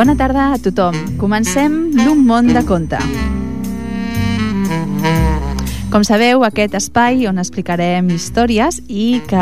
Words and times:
Bona 0.00 0.14
tarda 0.16 0.54
a 0.54 0.56
tothom. 0.56 0.94
Comencem 1.20 1.74
l'Un 1.92 2.22
món 2.24 2.46
de 2.48 2.62
conte. 2.64 2.96
Com 5.92 6.06
sabeu, 6.08 6.40
aquest 6.46 6.72
espai 6.78 7.26
on 7.28 7.36
explicarem 7.36 8.08
històries 8.14 8.78
i 8.88 9.20
que 9.28 9.36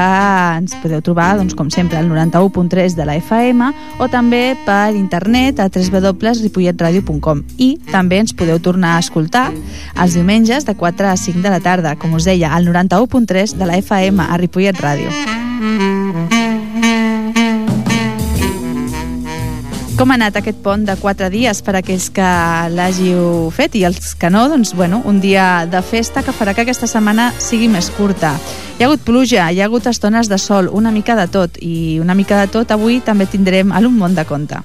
ens 0.58 0.74
podeu 0.82 0.98
trobar, 1.06 1.36
doncs, 1.38 1.54
com 1.54 1.70
sempre, 1.70 2.00
al 2.00 2.10
91.3 2.10 2.98
de 2.98 3.06
la 3.06 3.14
FM 3.22 3.70
o 4.02 4.10
també 4.10 4.58
per 4.66 4.98
internet 4.98 5.62
a 5.62 5.70
www.ripolletradio.com 5.70 7.44
i 7.62 7.78
també 7.92 8.18
ens 8.24 8.34
podeu 8.34 8.58
tornar 8.58 8.96
a 8.96 9.04
escoltar 9.06 9.52
els 9.94 10.18
diumenges 10.18 10.66
de 10.66 10.74
4 10.74 11.12
a 11.12 11.14
5 11.14 11.38
de 11.38 11.54
la 11.54 11.62
tarda, 11.62 11.94
com 11.94 12.18
us 12.18 12.26
deia, 12.26 12.50
al 12.50 12.66
91.3 12.66 13.54
de 13.54 13.62
la 13.70 13.78
FM 13.78 14.26
a 14.26 14.42
Ripollet 14.42 14.74
Ràdio. 14.82 15.14
Com 19.98 20.12
ha 20.12 20.14
anat 20.14 20.36
aquest 20.38 20.60
pont 20.62 20.84
de 20.86 20.94
quatre 21.00 21.26
dies 21.26 21.58
per 21.66 21.72
a 21.74 21.80
aquells 21.80 22.04
que 22.14 22.26
l'hàgiu 22.70 23.48
fet 23.50 23.74
i 23.74 23.80
els 23.88 24.12
que 24.14 24.28
no, 24.30 24.44
doncs, 24.46 24.70
bueno, 24.78 25.00
un 25.10 25.18
dia 25.18 25.66
de 25.66 25.80
festa 25.82 26.22
que 26.22 26.30
farà 26.30 26.54
que 26.54 26.62
aquesta 26.62 26.86
setmana 26.86 27.32
sigui 27.42 27.66
més 27.72 27.88
curta. 27.96 28.36
Hi 28.78 28.84
ha 28.84 28.86
hagut 28.86 29.02
pluja, 29.02 29.48
hi 29.50 29.58
ha 29.58 29.66
hagut 29.66 29.90
estones 29.90 30.30
de 30.30 30.38
sol, 30.38 30.70
una 30.70 30.94
mica 30.94 31.18
de 31.18 31.26
tot, 31.26 31.58
i 31.58 31.98
una 31.98 32.14
mica 32.14 32.38
de 32.38 32.46
tot 32.60 32.70
avui 32.70 33.00
també 33.02 33.26
tindrem 33.26 33.74
a 33.74 33.82
l'Un 33.82 33.98
món 33.98 34.14
de 34.14 34.22
conte. 34.28 34.62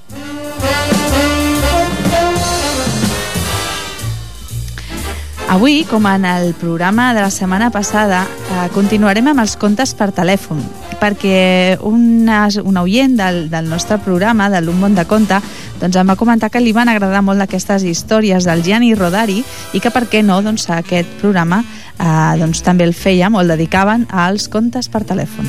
Avui, 5.54 5.84
com 5.86 6.02
en 6.10 6.24
el 6.24 6.52
programa 6.58 7.14
de 7.14 7.20
la 7.20 7.30
setmana 7.30 7.68
passada, 7.70 8.24
eh, 8.26 8.64
continuarem 8.74 9.28
amb 9.30 9.38
els 9.38 9.52
contes 9.54 9.92
per 9.94 10.08
telèfon, 10.10 10.58
perquè 10.98 11.78
una, 11.86 12.48
un 12.58 12.80
oient 12.82 13.14
del, 13.14 13.38
del 13.52 13.70
nostre 13.70 14.00
programa, 14.02 14.48
de 14.50 14.58
l'Un 14.64 14.80
món 14.82 14.98
de 14.98 15.04
conte, 15.06 15.38
doncs 15.78 15.94
em 15.94 16.10
va 16.10 16.18
comentar 16.18 16.50
que 16.50 16.58
li 16.58 16.74
van 16.74 16.90
agradar 16.90 17.22
molt 17.22 17.46
aquestes 17.46 17.86
històries 17.86 18.50
del 18.50 18.66
Gianni 18.66 18.96
Rodari 18.98 19.44
i 19.70 19.78
que 19.78 19.94
per 19.94 20.08
què 20.10 20.24
no, 20.26 20.42
doncs 20.42 20.66
aquest 20.74 21.20
programa 21.22 21.62
eh, 21.62 22.34
doncs, 22.42 22.66
també 22.66 22.82
el 22.90 22.96
o 22.98 23.40
el 23.40 23.54
dedicaven 23.54 24.08
als 24.10 24.48
contes 24.48 24.88
per 24.88 25.04
telèfon. 25.06 25.46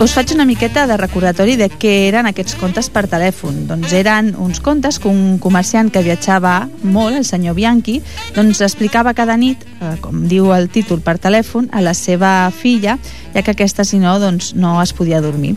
Us 0.00 0.14
faig 0.16 0.30
una 0.32 0.46
miqueta 0.48 0.86
de 0.88 0.96
recordatori 0.96 1.58
de 1.60 1.66
què 1.68 1.90
eren 2.06 2.24
aquests 2.24 2.54
contes 2.56 2.86
per 2.88 3.02
telèfon. 3.12 3.66
Doncs 3.68 3.92
eren 3.92 4.30
uns 4.40 4.56
contes 4.64 4.96
que 4.96 5.10
un 5.12 5.36
comerciant 5.36 5.90
que 5.92 6.00
viatjava 6.00 6.54
molt, 6.80 7.18
el 7.18 7.26
senyor 7.28 7.52
Bianchi, 7.58 7.98
doncs 8.32 8.62
explicava 8.64 9.12
cada 9.12 9.36
nit, 9.36 9.60
eh, 9.60 9.98
com 10.00 10.22
diu 10.24 10.54
el 10.56 10.70
títol 10.72 11.02
per 11.04 11.18
telèfon, 11.20 11.68
a 11.76 11.82
la 11.84 11.92
seva 11.92 12.50
filla, 12.50 12.96
ja 13.34 13.42
que 13.42 13.52
aquesta, 13.52 13.84
si 13.84 14.00
no, 14.00 14.16
doncs 14.18 14.54
no 14.54 14.80
es 14.80 14.94
podia 14.96 15.20
dormir. 15.20 15.52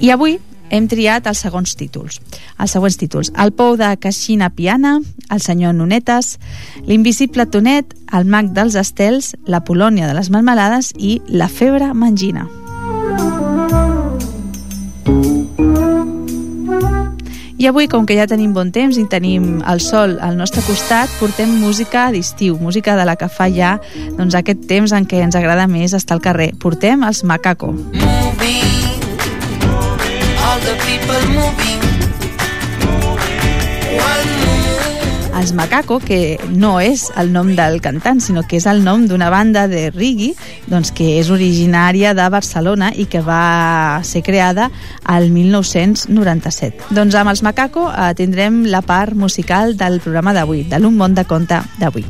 I 0.00 0.10
avui 0.10 0.40
hem 0.70 0.90
triat 0.90 1.30
els 1.30 1.38
segons 1.46 1.76
títols. 1.78 2.18
Els 2.58 2.74
següents 2.74 2.98
títols. 2.98 3.30
El 3.38 3.54
pou 3.54 3.76
de 3.78 3.94
Caixina 3.94 4.50
Piana, 4.50 4.98
el 5.30 5.40
senyor 5.40 5.72
Nunetes, 5.72 6.40
l'invisible 6.82 7.46
Tonet, 7.46 7.94
el 8.10 8.26
mag 8.26 8.50
dels 8.58 8.74
estels, 8.74 9.36
la 9.46 9.62
Polònia 9.62 10.10
de 10.10 10.18
les 10.18 10.34
melmelades 10.34 10.90
i 10.98 11.20
la 11.28 11.46
febre 11.46 11.94
mangina. 11.94 12.48
I 17.56 17.68
avui, 17.68 17.86
com 17.86 18.02
que 18.02 18.16
ja 18.18 18.26
tenim 18.26 18.50
bon 18.54 18.72
temps 18.74 18.96
i 18.98 19.04
tenim 19.06 19.60
el 19.70 19.78
sol 19.80 20.16
al 20.24 20.34
nostre 20.34 20.62
costat, 20.66 21.12
portem 21.20 21.52
música 21.60 22.08
d'estiu, 22.10 22.58
música 22.58 22.96
de 22.98 23.06
la 23.06 23.14
que 23.14 23.28
fa 23.30 23.46
ja 23.46 23.76
doncs, 24.18 24.34
aquest 24.34 24.66
temps 24.70 24.94
en 24.96 25.06
què 25.06 25.22
ens 25.22 25.38
agrada 25.38 25.68
més 25.70 25.94
estar 25.94 26.18
al 26.18 26.24
carrer. 26.24 26.50
Portem 26.58 27.06
els 27.06 27.22
Macaco. 27.22 27.70
Moving, 27.70 28.98
all 30.42 30.60
the 30.66 30.74
people 30.82 31.22
moving, 31.30 31.83
els 35.44 35.52
Macaco, 35.52 35.98
que 36.00 36.38
no 36.56 36.78
és 36.80 37.10
el 37.20 37.28
nom 37.34 37.50
del 37.52 37.82
cantant, 37.84 38.20
sinó 38.24 38.46
que 38.48 38.56
és 38.56 38.64
el 38.70 38.78
nom 38.80 39.02
d'una 39.04 39.28
banda 39.28 39.66
de 39.68 39.90
reggae 39.92 40.30
doncs, 40.70 40.88
que 40.96 41.18
és 41.18 41.28
originària 41.28 42.14
de 42.16 42.24
Barcelona 42.32 42.88
i 42.96 43.04
que 43.12 43.20
va 43.20 44.00
ser 44.08 44.22
creada 44.24 44.70
al 45.04 45.28
1997. 45.34 46.88
Doncs 46.96 47.18
amb 47.20 47.34
els 47.34 47.44
Macaco 47.44 47.90
eh, 47.90 48.14
tindrem 48.16 48.62
la 48.72 48.80
part 48.80 49.12
musical 49.12 49.76
del 49.76 50.00
programa 50.00 50.32
d'avui, 50.32 50.64
de 50.70 50.80
l'Un 50.80 50.96
món 50.96 51.18
de 51.18 51.26
conte 51.28 51.60
d'avui. 51.76 52.06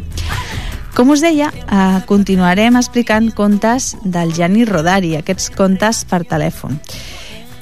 Com 0.95 1.11
us 1.11 1.25
deia, 1.25 1.51
eh, 1.51 2.05
continuarem 2.07 2.79
explicant 2.79 3.33
contes 3.35 3.97
del 4.05 4.31
Gianni 4.37 4.63
Rodari, 4.69 5.17
aquests 5.19 5.51
contes 5.59 6.05
per 6.07 6.23
telèfon. 6.23 6.79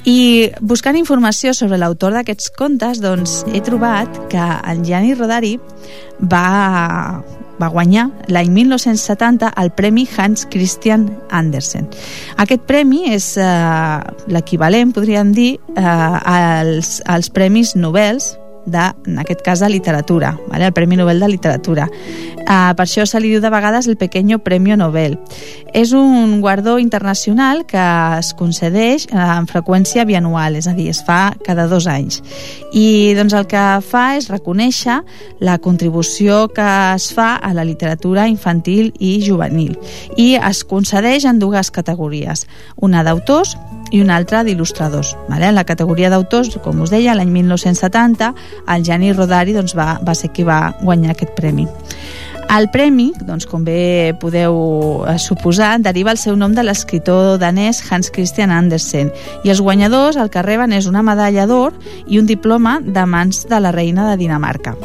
I 0.03 0.51
buscant 0.59 0.97
informació 0.99 1.53
sobre 1.55 1.77
l'autor 1.79 2.11
d'aquests 2.11 2.51
contes, 2.59 2.99
doncs 2.99 3.43
he 3.47 3.61
trobat 3.63 4.17
que 4.31 4.43
en 4.67 4.83
Gianni 4.83 5.13
Rodari 5.15 5.53
va, 6.19 7.23
va 7.55 7.69
guanyar 7.71 8.09
l'any 8.27 8.51
1970 8.51 9.53
el 9.63 9.71
Premi 9.77 10.03
Hans 10.17 10.43
Christian 10.51 11.07
Andersen. 11.31 11.87
Aquest 12.35 12.67
premi 12.67 13.05
és 13.15 13.29
eh, 13.39 13.97
l'equivalent, 14.27 14.91
podríem 14.91 15.31
dir, 15.31 15.53
eh, 15.79 15.87
als, 15.87 16.97
als 17.07 17.31
Premis 17.31 17.77
Nobels 17.79 18.33
de, 18.65 18.91
en 19.05 19.19
aquest 19.19 19.41
cas, 19.41 19.59
de 19.59 19.69
literatura, 19.69 20.37
vale? 20.47 20.65
el 20.65 20.73
Premi 20.73 20.95
Nobel 20.95 21.19
de 21.19 21.27
Literatura. 21.27 21.89
Uh, 22.43 22.73
per 22.75 22.83
això 22.85 23.05
se 23.07 23.19
li 23.23 23.29
diu 23.31 23.41
de 23.43 23.49
vegades 23.51 23.87
el 23.87 23.97
Pequeño 23.97 24.39
Premio 24.43 24.77
Nobel. 24.77 25.17
És 25.73 25.93
un 25.95 26.39
guardó 26.41 26.77
internacional 26.79 27.65
que 27.65 27.83
es 28.19 28.33
concedeix 28.37 29.07
en 29.11 29.47
freqüència 29.47 30.05
bianual, 30.05 30.57
és 30.59 30.67
a 30.67 30.75
dir, 30.75 30.89
es 30.91 31.03
fa 31.05 31.33
cada 31.45 31.67
dos 31.71 31.87
anys. 31.87 32.21
I 32.73 33.13
doncs, 33.17 33.35
el 33.37 33.47
que 33.47 33.63
fa 33.87 34.05
és 34.17 34.29
reconèixer 34.31 34.99
la 35.39 35.57
contribució 35.63 36.47
que 36.53 36.69
es 36.95 37.11
fa 37.15 37.35
a 37.35 37.53
la 37.53 37.65
literatura 37.67 38.27
infantil 38.27 38.93
i 38.99 39.17
juvenil. 39.25 39.77
I 40.17 40.35
es 40.39 40.63
concedeix 40.67 41.25
en 41.25 41.39
dues 41.39 41.71
categories, 41.71 42.47
una 42.75 43.03
d'autors 43.03 43.57
i 43.93 44.01
una 44.01 44.17
altra 44.17 44.41
d'il·lustradors. 44.43 45.13
Vale? 45.29 45.51
En 45.51 45.57
la 45.57 45.65
categoria 45.69 46.09
d'autors, 46.09 46.57
com 46.65 46.81
us 46.81 46.91
deia, 46.93 47.15
l'any 47.15 47.31
1970, 47.31 48.33
el 48.73 48.85
Gianni 48.85 49.13
Rodari 49.13 49.53
doncs, 49.55 49.77
va, 49.77 49.93
va 50.03 50.17
ser 50.17 50.33
qui 50.33 50.45
va 50.47 50.73
guanyar 50.81 51.13
aquest 51.13 51.35
premi. 51.37 51.67
El 52.53 52.67
premi, 52.69 53.07
doncs, 53.25 53.47
com 53.49 53.63
bé 53.65 54.13
podeu 54.21 54.53
eh, 55.09 55.15
suposar, 55.17 55.79
deriva 55.81 56.11
el 56.13 56.19
seu 56.21 56.35
nom 56.37 56.53
de 56.53 56.61
l'escriptor 56.61 57.39
danès 57.41 57.79
Hans 57.89 58.11
Christian 58.13 58.51
Andersen 58.53 59.09
i 59.41 59.49
els 59.49 59.61
guanyadors 59.63 60.19
el 60.21 60.29
que 60.29 60.43
reben 60.45 60.75
és 60.77 60.85
una 60.85 61.01
medalla 61.01 61.47
d'or 61.49 61.73
i 62.05 62.19
un 62.21 62.27
diploma 62.29 62.75
de 62.85 63.05
mans 63.09 63.47
de 63.49 63.57
la 63.57 63.71
reina 63.73 64.05
de 64.11 64.19
Dinamarca. 64.21 64.75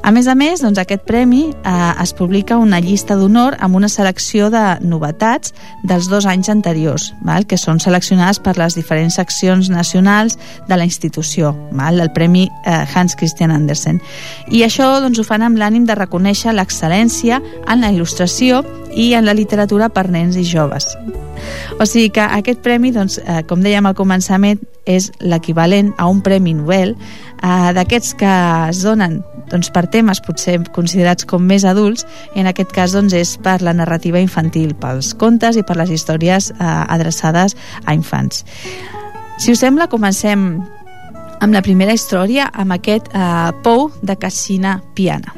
A 0.00 0.14
més 0.16 0.30
a 0.32 0.34
més, 0.34 0.62
doncs, 0.64 0.80
aquest 0.80 1.04
premi 1.04 1.50
eh, 1.52 1.74
es 2.00 2.14
publica 2.16 2.56
una 2.56 2.80
llista 2.80 3.18
d'honor 3.20 3.58
amb 3.60 3.76
una 3.76 3.92
selecció 3.92 4.48
de 4.48 4.64
novetats 4.80 5.52
dels 5.84 6.08
dos 6.08 6.24
anys 6.24 6.48
anteriors, 6.48 7.10
val? 7.20 7.44
que 7.44 7.60
són 7.60 7.84
seleccionades 7.84 8.40
per 8.40 8.56
les 8.56 8.78
diferents 8.78 9.20
seccions 9.20 9.68
nacionals 9.68 10.38
de 10.72 10.80
la 10.80 10.88
institució, 10.88 11.52
val? 11.76 12.00
el 12.00 12.14
Premi 12.16 12.48
eh, 12.64 12.80
Hans 12.94 13.12
Christian 13.20 13.52
Andersen. 13.52 14.00
I 14.48 14.64
això 14.64 14.88
doncs, 15.04 15.20
ho 15.20 15.28
fan 15.28 15.44
amb 15.44 15.60
l'ànim 15.60 15.84
de 15.84 16.00
reconèixer 16.00 16.56
l'excel·lència 16.56 17.09
en 17.10 17.80
la 17.82 17.90
il·lustració 17.90 18.62
i 18.94 19.12
en 19.14 19.26
la 19.26 19.34
literatura 19.34 19.90
per 19.90 20.08
nens 20.10 20.36
i 20.36 20.44
joves. 20.46 20.88
O 21.80 21.86
sigui 21.88 22.10
que 22.12 22.20
aquest 22.22 22.60
premi, 22.60 22.90
doncs, 22.92 23.18
eh, 23.18 23.42
com 23.48 23.62
dèiem 23.64 23.86
al 23.88 23.96
començament, 23.96 24.60
és 24.84 25.10
l'equivalent 25.20 25.92
a 25.98 26.08
un 26.10 26.20
premi 26.20 26.52
Nobel 26.54 26.94
eh, 26.94 27.70
d'aquests 27.76 28.14
que 28.20 28.32
es 28.68 28.82
donen 28.84 29.20
doncs, 29.50 29.70
per 29.74 29.86
temes 29.90 30.20
potser 30.22 30.58
considerats 30.74 31.26
com 31.26 31.42
més 31.46 31.64
adults, 31.66 32.06
i 32.34 32.42
en 32.42 32.50
aquest 32.50 32.72
cas 32.76 32.94
doncs, 32.94 33.14
és 33.16 33.36
per 33.42 33.60
la 33.66 33.74
narrativa 33.74 34.20
infantil, 34.22 34.74
pels 34.78 35.14
contes 35.18 35.58
i 35.58 35.64
per 35.66 35.78
les 35.80 35.90
històries 35.90 36.52
eh, 36.52 36.64
adreçades 36.88 37.56
a 37.84 37.96
infants. 37.96 38.44
Si 39.40 39.54
us 39.54 39.62
sembla, 39.64 39.88
comencem 39.88 40.60
amb 41.40 41.56
la 41.56 41.62
primera 41.64 41.96
història, 41.96 42.50
amb 42.52 42.76
aquest 42.76 43.08
eh, 43.14 43.50
pou 43.64 43.88
de 44.02 44.16
Cassina 44.20 44.80
Piana. 44.94 45.34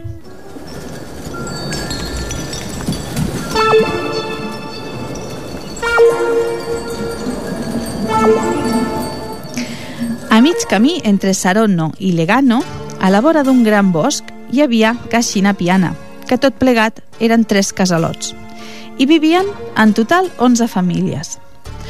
A 10.31 10.41
mig 10.41 10.55
camí 10.71 11.01
entre 11.05 11.35
Saronno 11.35 11.93
i 11.99 12.13
Legano, 12.13 12.63
a 13.01 13.11
la 13.11 13.21
vora 13.21 13.43
d'un 13.43 13.65
gran 13.65 13.91
bosc, 13.93 14.25
hi 14.53 14.63
havia 14.63 14.95
Caixina 15.11 15.55
Piana, 15.59 15.97
que 16.29 16.39
tot 16.39 16.55
plegat 16.55 17.01
eren 17.19 17.43
tres 17.45 17.73
casalots. 17.73 18.31
Hi 18.99 19.07
vivien, 19.11 19.49
en 19.75 19.93
total, 19.93 20.31
11 20.39 20.69
famílies. 20.71 21.41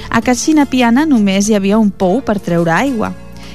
A 0.08 0.23
Caixina 0.25 0.64
Piana 0.64 1.05
només 1.05 1.50
hi 1.50 1.58
havia 1.58 1.79
un 1.79 1.90
pou 1.90 2.23
per 2.25 2.38
treure 2.40 2.73
aigua, 2.78 3.12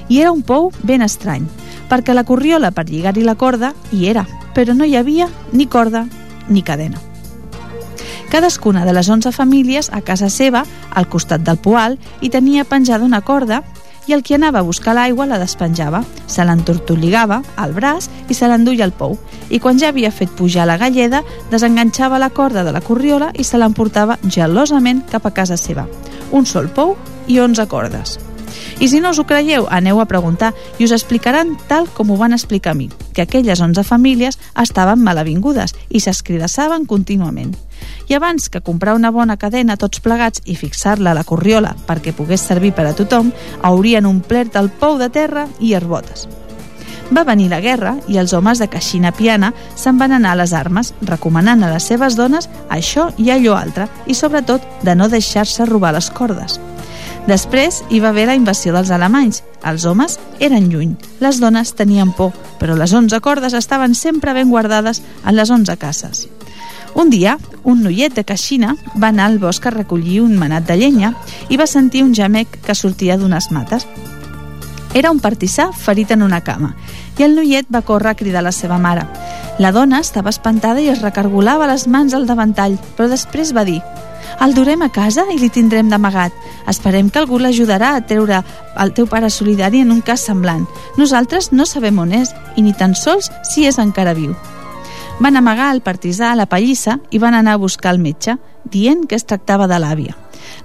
i 0.08 0.22
era 0.22 0.32
un 0.32 0.46
pou 0.46 0.70
ben 0.84 1.02
estrany, 1.02 1.50
perquè 1.90 2.14
la 2.14 2.28
corriola 2.30 2.72
per 2.72 2.86
lligar-hi 2.86 3.26
la 3.26 3.36
corda 3.36 3.74
hi 3.92 4.06
era, 4.14 4.28
però 4.54 4.78
no 4.78 4.86
hi 4.86 4.96
havia 4.96 5.32
ni 5.52 5.66
corda 5.66 6.06
ni 6.48 6.62
cadena. 6.62 7.07
Cadascuna 8.30 8.84
de 8.86 8.94
les 8.94 9.08
11 9.10 9.32
famílies 9.32 9.90
a 9.94 10.02
casa 10.02 10.30
seva, 10.30 10.66
al 10.92 11.08
costat 11.08 11.46
del 11.48 11.58
poal, 11.58 11.98
hi 12.22 12.30
tenia 12.30 12.66
penjada 12.68 13.06
una 13.08 13.22
corda 13.22 13.62
i 14.08 14.14
el 14.16 14.24
qui 14.24 14.36
anava 14.36 14.60
a 14.60 14.68
buscar 14.68 14.96
l'aigua 14.96 15.28
la 15.28 15.40
despenjava, 15.40 16.04
se 16.28 16.44
l'entortolligava 16.44 17.42
al 17.56 17.76
braç 17.76 18.08
i 18.28 18.36
se 18.36 18.48
l'enduia 18.48 18.88
al 18.88 18.96
pou. 18.96 19.18
I 19.50 19.60
quan 19.64 19.80
ja 19.80 19.92
havia 19.92 20.12
fet 20.12 20.32
pujar 20.36 20.68
la 20.68 20.78
galleda, 20.80 21.24
desenganxava 21.52 22.20
la 22.20 22.32
corda 22.32 22.64
de 22.64 22.72
la 22.76 22.82
corriola 22.82 23.32
i 23.36 23.44
se 23.44 23.60
l'emportava 23.60 24.20
gelosament 24.24 25.04
cap 25.12 25.28
a 25.28 25.36
casa 25.36 25.60
seva. 25.60 25.88
Un 26.32 26.46
sol 26.46 26.72
pou 26.72 26.98
i 27.28 27.40
11 27.40 27.68
cordes. 27.68 28.18
I 28.80 28.88
si 28.88 29.00
no 29.02 29.12
us 29.12 29.20
ho 29.20 29.26
creieu, 29.26 29.68
aneu 29.70 30.02
a 30.02 30.06
preguntar 30.06 30.54
i 30.78 30.86
us 30.86 30.94
explicaran 30.96 31.56
tal 31.68 31.90
com 31.90 32.12
ho 32.12 32.18
van 32.18 32.34
explicar 32.34 32.72
a 32.72 32.78
mi, 32.78 32.90
que 33.14 33.24
aquelles 33.24 33.62
11 33.62 33.84
famílies 33.84 34.40
estaven 34.56 35.02
malavingudes 35.04 35.76
i 35.90 36.00
s'escridassaven 36.00 36.86
contínuament. 36.86 37.56
I 38.08 38.16
abans 38.16 38.50
que 38.50 38.62
comprar 38.62 38.96
una 38.96 39.12
bona 39.12 39.38
cadena 39.38 39.78
tots 39.78 40.02
plegats 40.02 40.42
i 40.46 40.56
fixar-la 40.56 41.12
a 41.12 41.18
la 41.18 41.26
corriola 41.28 41.76
perquè 41.88 42.14
pogués 42.16 42.42
servir 42.42 42.74
per 42.74 42.88
a 42.88 42.96
tothom, 42.96 43.32
haurien 43.62 44.06
omplert 44.06 44.56
el 44.56 44.70
pou 44.70 44.98
de 44.98 45.10
terra 45.10 45.48
i 45.60 45.74
herbotes. 45.74 46.28
Va 47.12 47.24
venir 47.24 47.48
la 47.50 47.62
guerra 47.64 47.96
i 48.12 48.18
els 48.20 48.34
homes 48.36 48.60
de 48.60 48.68
Caixina 48.68 49.14
Piana 49.16 49.54
se'n 49.76 50.00
van 50.00 50.12
anar 50.12 50.34
a 50.36 50.42
les 50.42 50.54
armes, 50.54 50.94
recomanant 51.02 51.64
a 51.64 51.72
les 51.72 51.88
seves 51.88 52.18
dones 52.20 52.50
això 52.70 53.10
i 53.18 53.32
allò 53.32 53.56
altre, 53.56 53.88
i 54.08 54.16
sobretot 54.16 54.64
de 54.84 54.96
no 54.96 55.08
deixar-se 55.08 55.66
robar 55.66 55.94
les 55.96 56.12
cordes. 56.12 56.60
Després 57.28 57.82
hi 57.92 58.00
va 58.00 58.14
haver 58.14 58.24
la 58.30 58.38
invasió 58.40 58.72
dels 58.72 58.90
alemanys. 58.96 59.42
Els 59.68 59.84
homes 59.86 60.16
eren 60.40 60.70
lluny, 60.72 60.94
les 61.20 61.42
dones 61.44 61.74
tenien 61.76 62.14
por, 62.16 62.32
però 62.62 62.78
les 62.80 62.94
11 62.96 63.20
cordes 63.20 63.54
estaven 63.58 63.96
sempre 64.00 64.32
ben 64.34 64.50
guardades 64.50 65.02
en 65.26 65.36
les 65.36 65.52
11 65.52 65.76
cases. 65.78 66.28
Un 66.96 67.12
dia, 67.12 67.36
un 67.68 67.84
noiet 67.84 68.16
de 68.16 68.24
Caixina 68.24 68.78
va 68.96 69.12
anar 69.12 69.28
al 69.28 69.38
bosc 69.44 69.66
a 69.68 69.76
recollir 69.76 70.22
un 70.24 70.38
manat 70.40 70.66
de 70.66 70.80
llenya 70.80 71.12
i 71.50 71.60
va 71.60 71.68
sentir 71.68 72.06
un 72.06 72.16
gemec 72.16 72.62
que 72.64 72.76
sortia 72.76 73.20
d'unes 73.20 73.52
mates. 73.52 73.84
Era 74.96 75.12
un 75.12 75.20
partissà 75.20 75.68
ferit 75.76 76.16
en 76.16 76.24
una 76.24 76.40
cama 76.42 76.72
i 77.20 77.28
el 77.28 77.36
noiet 77.36 77.68
va 77.70 77.84
córrer 77.84 78.16
a 78.16 78.18
cridar 78.18 78.42
la 78.42 78.56
seva 78.56 78.80
mare. 78.80 79.04
La 79.60 79.74
dona 79.76 80.00
estava 80.00 80.32
espantada 80.32 80.80
i 80.80 80.88
es 80.88 81.04
recargolava 81.04 81.68
les 81.68 81.90
mans 81.92 82.16
al 82.16 82.26
davantall, 82.26 82.80
però 82.96 83.12
després 83.12 83.52
va 83.54 83.68
dir 83.68 83.82
el 84.42 84.54
durem 84.54 84.84
a 84.86 84.90
casa 84.94 85.26
i 85.34 85.38
li 85.40 85.50
tindrem 85.50 85.90
d'amagat. 85.90 86.34
Esperem 86.68 87.10
que 87.10 87.20
algú 87.20 87.40
l'ajudarà 87.40 87.96
a 87.96 88.04
treure 88.06 88.44
el 88.78 88.94
teu 88.94 89.08
pare 89.08 89.30
solidari 89.30 89.82
en 89.82 89.92
un 89.92 90.02
cas 90.02 90.26
semblant. 90.28 90.68
Nosaltres 90.98 91.52
no 91.52 91.66
sabem 91.66 92.00
on 92.00 92.14
és 92.14 92.34
i 92.56 92.66
ni 92.66 92.74
tan 92.74 92.96
sols 92.96 93.32
si 93.48 93.66
és 93.66 93.80
encara 93.80 94.16
viu. 94.18 94.36
Van 95.20 95.36
amagar 95.36 95.72
el 95.74 95.82
partisà 95.82 96.32
a 96.32 96.38
la 96.38 96.46
pallissa 96.46 97.00
i 97.10 97.18
van 97.18 97.34
anar 97.34 97.56
a 97.58 97.62
buscar 97.62 97.96
el 97.96 98.00
metge, 98.00 98.38
dient 98.64 99.08
que 99.08 99.18
es 99.18 99.26
tractava 99.26 99.66
de 99.68 99.80
l'àvia. 99.82 100.14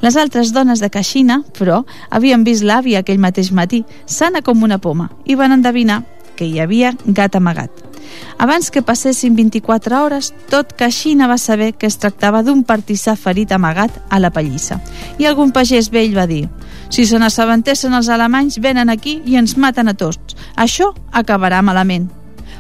Les 0.03 0.17
altres 0.17 0.53
dones 0.53 0.83
de 0.83 0.91
Caixina, 0.91 1.41
però, 1.57 1.83
havien 2.11 2.45
vist 2.45 2.67
l'àvia 2.67 3.01
aquell 3.01 3.23
mateix 3.23 3.53
matí, 3.53 3.85
sana 4.07 4.43
com 4.43 4.63
una 4.63 4.79
poma, 4.79 5.09
i 5.25 5.39
van 5.41 5.57
endevinar 5.57 6.03
que 6.37 6.45
hi 6.45 6.61
havia 6.61 6.93
gat 7.07 7.37
amagat. 7.37 7.92
Abans 8.39 8.71
que 8.71 8.83
passessin 8.83 9.37
24 9.37 9.99
hores, 10.03 10.33
tot 10.51 10.73
Caixina 10.79 11.29
va 11.31 11.39
saber 11.39 11.73
que 11.75 11.87
es 11.87 11.99
tractava 12.03 12.43
d'un 12.43 12.65
partissà 12.65 13.17
ferit 13.17 13.53
amagat 13.53 14.01
a 14.11 14.19
la 14.19 14.33
pallissa. 14.35 14.81
I 15.19 15.29
algun 15.31 15.53
pagès 15.53 15.93
vell 15.93 16.17
va 16.17 16.27
dir 16.27 16.49
«Si 16.93 17.07
se 17.07 17.19
n'assabentessin 17.19 17.95
els 17.95 18.11
alemanys, 18.13 18.59
venen 18.61 18.91
aquí 18.91 19.21
i 19.25 19.39
ens 19.41 19.57
maten 19.57 19.89
a 19.89 19.95
tots. 19.95 20.37
Això 20.57 20.93
acabarà 21.13 21.63
malament». 21.63 22.11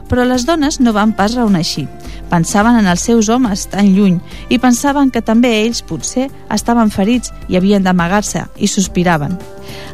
Però 0.08 0.24
les 0.28 0.44
dones 0.44 0.78
no 0.80 0.92
van 0.92 1.14
pas 1.16 1.34
així. 1.36 1.86
Pensaven 2.28 2.76
en 2.76 2.86
els 2.86 3.00
seus 3.00 3.28
homes 3.28 3.66
tan 3.68 3.94
lluny 3.94 4.18
i 4.48 4.58
pensaven 4.58 5.10
que 5.10 5.22
també 5.22 5.62
ells, 5.62 5.82
potser, 5.82 6.30
estaven 6.50 6.90
ferits 6.90 7.32
i 7.48 7.56
havien 7.56 7.82
d'amagar-se 7.82 8.44
i 8.56 8.68
sospiraven. 8.68 9.38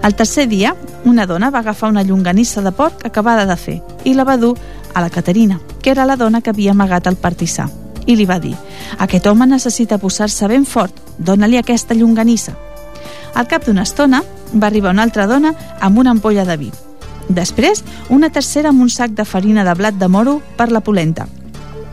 El 0.03 0.15
tercer 0.15 0.49
dia, 0.49 0.75
una 1.05 1.27
dona 1.27 1.51
va 1.51 1.61
agafar 1.61 1.91
una 1.91 2.03
llonganissa 2.03 2.63
de 2.63 2.73
porc 2.73 3.05
acabada 3.07 3.47
de 3.47 3.57
fer 3.57 3.81
i 4.05 4.15
la 4.15 4.25
va 4.25 4.37
dur 4.37 4.57
a 4.99 5.01
la 5.01 5.11
Caterina, 5.11 5.61
que 5.81 5.91
era 5.91 6.05
la 6.05 6.17
dona 6.17 6.41
que 6.41 6.51
havia 6.51 6.73
amagat 6.75 7.07
el 7.07 7.17
partissà, 7.17 7.69
i 8.07 8.17
li 8.19 8.27
va 8.27 8.41
dir 8.43 8.57
«Aquest 8.99 9.29
home 9.31 9.47
necessita 9.47 9.99
posar-se 10.03 10.49
ben 10.51 10.67
fort, 10.67 10.95
dóna-li 11.19 11.59
aquesta 11.59 11.95
llonganissa». 11.95 12.57
Al 13.35 13.47
cap 13.47 13.65
d'una 13.67 13.85
estona 13.87 14.25
va 14.53 14.67
arribar 14.67 14.91
una 14.91 15.05
altra 15.07 15.29
dona 15.31 15.55
amb 15.81 15.99
una 16.03 16.11
ampolla 16.11 16.45
de 16.49 16.57
vi. 16.57 16.73
Després, 17.29 17.85
una 18.11 18.33
tercera 18.35 18.73
amb 18.73 18.83
un 18.83 18.91
sac 18.91 19.15
de 19.15 19.25
farina 19.25 19.63
de 19.63 19.75
blat 19.79 19.95
de 19.95 20.09
moro 20.09 20.41
per 20.57 20.73
la 20.73 20.81
polenta. 20.81 21.29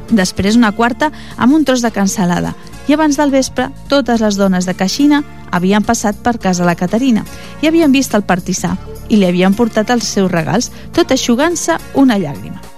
Després, 0.10 0.56
una 0.58 0.72
quarta 0.72 1.12
amb 1.38 1.54
un 1.54 1.66
tros 1.66 1.84
de 1.86 1.92
cansalada. 1.92 2.56
I 2.88 2.94
abans 2.94 3.18
del 3.22 3.34
vespre, 3.34 3.70
totes 3.90 4.22
les 4.22 4.38
dones 4.38 4.66
de 4.66 4.74
Caixina 4.74 5.24
havien 5.52 5.84
passat 5.84 6.18
per 6.26 6.40
casa 6.40 6.66
la 6.66 6.78
Caterina 6.78 7.26
i 7.62 7.68
havien 7.68 7.92
vist 7.92 8.14
el 8.16 8.26
partissà 8.26 8.78
i 9.10 9.18
li 9.18 9.26
havien 9.30 9.54
portat 9.54 9.92
els 9.94 10.08
seus 10.08 10.32
regals, 10.32 10.72
tot 10.94 11.12
aixugant-se 11.12 11.78
una 11.94 12.18
llàgrima 12.18 12.75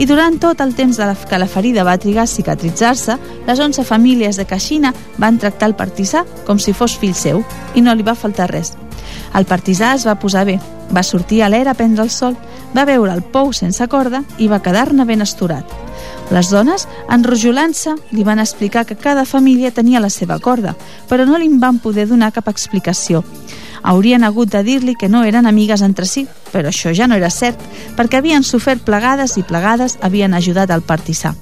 i 0.00 0.06
durant 0.08 0.38
tot 0.40 0.62
el 0.64 0.70
temps 0.72 0.96
de 0.96 1.04
la, 1.04 1.12
que 1.12 1.38
la 1.38 1.46
ferida 1.46 1.84
va 1.84 1.98
trigar 2.00 2.22
a 2.24 2.30
cicatritzar-se, 2.30 3.18
les 3.44 3.60
11 3.60 3.84
famílies 3.84 4.38
de 4.40 4.46
Caixina 4.48 4.94
van 5.20 5.36
tractar 5.36 5.68
el 5.68 5.76
partissà 5.76 6.22
com 6.46 6.56
si 6.56 6.72
fos 6.72 6.94
fill 6.96 7.12
seu 7.12 7.42
i 7.76 7.82
no 7.84 7.92
li 7.92 8.06
va 8.06 8.16
faltar 8.16 8.48
res. 8.48 8.72
El 9.36 9.44
partisà 9.44 9.92
es 9.98 10.06
va 10.08 10.16
posar 10.16 10.46
bé, 10.48 10.56
va 10.88 11.04
sortir 11.04 11.42
a 11.42 11.50
l'era 11.52 11.74
a 11.74 11.76
prendre 11.76 12.06
el 12.06 12.10
sol, 12.10 12.38
va 12.72 12.86
veure 12.88 13.12
el 13.12 13.20
pou 13.20 13.52
sense 13.52 13.84
corda 13.92 14.22
i 14.38 14.48
va 14.48 14.62
quedar-ne 14.64 15.04
ben 15.04 15.20
estorat. 15.20 15.68
Les 16.30 16.50
dones, 16.50 16.86
enrojolant-se, 17.10 17.96
li 18.14 18.22
van 18.22 18.38
explicar 18.38 18.84
que 18.86 18.96
cada 18.96 19.24
família 19.26 19.72
tenia 19.74 20.00
la 20.00 20.10
seva 20.10 20.38
corda, 20.38 20.76
però 21.08 21.26
no 21.26 21.38
li 21.38 21.50
van 21.58 21.80
poder 21.82 22.06
donar 22.06 22.30
cap 22.32 22.48
explicació 22.48 23.24
haurien 23.82 24.24
hagut 24.24 24.50
de 24.50 24.62
dir-li 24.62 24.94
que 24.94 25.08
no 25.08 25.22
eren 25.24 25.46
amigues 25.46 25.82
entre 25.82 26.06
si, 26.06 26.26
però 26.52 26.68
això 26.68 26.92
ja 26.94 27.06
no 27.08 27.16
era 27.16 27.30
cert, 27.30 27.60
perquè 27.96 28.20
havien 28.20 28.44
sofert 28.44 28.84
plegades 28.84 29.36
i 29.38 29.44
plegades 29.46 29.98
havien 30.02 30.34
ajudat 30.34 30.70
al 30.70 30.82
partissà. 30.82 31.34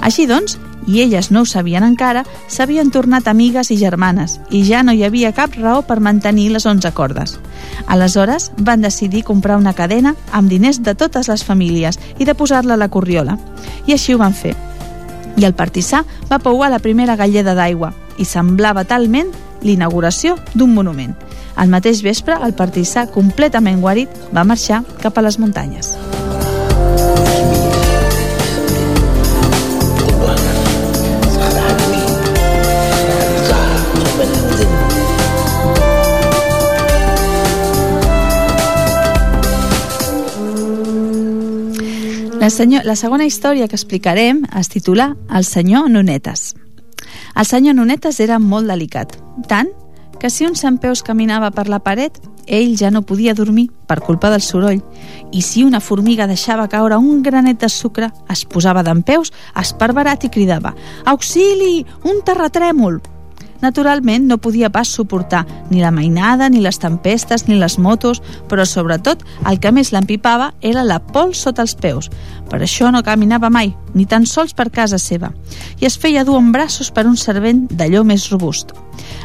Així 0.00 0.26
doncs, 0.26 0.58
i 0.86 1.00
elles 1.02 1.30
no 1.30 1.42
ho 1.42 1.46
sabien 1.46 1.84
encara, 1.84 2.24
s'havien 2.48 2.90
tornat 2.90 3.28
amigues 3.28 3.70
i 3.70 3.78
germanes, 3.80 4.38
i 4.50 4.62
ja 4.64 4.82
no 4.82 4.92
hi 4.92 5.02
havia 5.04 5.32
cap 5.34 5.56
raó 5.58 5.82
per 5.82 5.98
mantenir 6.00 6.50
les 6.52 6.66
11 6.66 6.92
cordes. 6.94 7.38
Aleshores, 7.86 8.52
van 8.58 8.82
decidir 8.82 9.24
comprar 9.24 9.56
una 9.56 9.74
cadena 9.74 10.14
amb 10.32 10.50
diners 10.50 10.82
de 10.82 10.94
totes 10.94 11.28
les 11.28 11.44
famílies 11.44 11.98
i 12.18 12.24
de 12.24 12.34
posar-la 12.34 12.74
a 12.74 12.80
la 12.80 12.88
corriola. 12.88 13.38
I 13.86 13.96
així 13.96 14.14
ho 14.14 14.22
van 14.22 14.34
fer. 14.34 14.54
I 15.36 15.44
el 15.44 15.54
partissà 15.54 16.04
va 16.30 16.40
pouar 16.40 16.70
la 16.70 16.80
primera 16.80 17.16
galleda 17.16 17.54
d'aigua, 17.54 17.92
i 18.18 18.24
semblava 18.24 18.84
talment 18.84 19.32
l'inauguració 19.62 20.36
d'un 20.54 20.72
monument. 20.74 21.16
Al 21.56 21.72
mateix 21.72 22.02
vespre, 22.04 22.36
el 22.44 22.54
partissà, 22.54 23.06
completament 23.12 23.80
guarit, 23.80 24.12
va 24.32 24.44
marxar 24.44 24.84
cap 25.02 25.18
a 25.18 25.24
les 25.24 25.40
muntanyes. 25.40 25.96
La, 42.46 42.50
senyor, 42.50 42.84
la 42.86 42.94
segona 42.94 43.24
història 43.26 43.66
que 43.66 43.74
explicarem 43.74 44.44
es 44.54 44.68
titula 44.70 45.08
El 45.34 45.42
senyor 45.42 45.88
Nunetes. 45.90 46.52
El 47.34 47.48
senyor 47.48 47.74
Nunetes 47.74 48.20
era 48.22 48.36
molt 48.38 48.70
delicat, 48.70 49.16
tant 49.50 49.72
que 50.20 50.30
si 50.30 50.46
un 50.46 50.54
Peus 50.78 51.02
caminava 51.02 51.50
per 51.50 51.66
la 51.66 51.80
paret, 51.80 52.20
ell 52.46 52.76
ja 52.78 52.92
no 52.92 53.02
podia 53.02 53.34
dormir 53.34 53.66
per 53.88 53.98
culpa 53.98 54.30
del 54.30 54.46
soroll, 54.46 54.78
i 55.32 55.42
si 55.42 55.64
una 55.64 55.80
formiga 55.80 56.28
deixava 56.28 56.68
caure 56.68 56.96
un 56.96 57.20
granet 57.20 57.58
de 57.58 57.68
sucre, 57.68 58.12
es 58.30 58.44
posava 58.44 58.84
peus, 59.02 59.32
esparverat 59.56 60.22
i 60.22 60.30
cridava 60.30 60.72
«Auxili! 61.04 61.84
Un 62.04 62.22
terratrèmol!» 62.22 63.15
Naturalment, 63.62 64.26
no 64.26 64.38
podia 64.38 64.70
pas 64.70 64.88
suportar 64.88 65.44
ni 65.70 65.80
la 65.80 65.90
mainada, 65.90 66.48
ni 66.48 66.60
les 66.60 66.78
tempestes, 66.78 67.46
ni 67.48 67.56
les 67.58 67.78
motos, 67.78 68.22
però 68.48 68.66
sobretot 68.66 69.24
el 69.46 69.60
que 69.60 69.72
més 69.72 69.92
l'empipava 69.92 70.52
era 70.60 70.84
la 70.84 71.00
pols 71.00 71.44
sota 71.46 71.64
els 71.64 71.74
peus. 71.74 72.10
Per 72.50 72.60
això 72.62 72.92
no 72.92 73.02
caminava 73.02 73.50
mai, 73.50 73.72
ni 73.94 74.06
tan 74.06 74.26
sols 74.26 74.54
per 74.54 74.70
casa 74.70 74.98
seva, 75.02 75.32
i 75.80 75.86
es 75.88 75.96
feia 75.98 76.24
dur 76.24 76.38
en 76.38 76.52
braços 76.52 76.92
per 76.92 77.06
un 77.08 77.16
servent 77.16 77.66
d'allò 77.72 78.04
més 78.04 78.28
robust. 78.30 78.74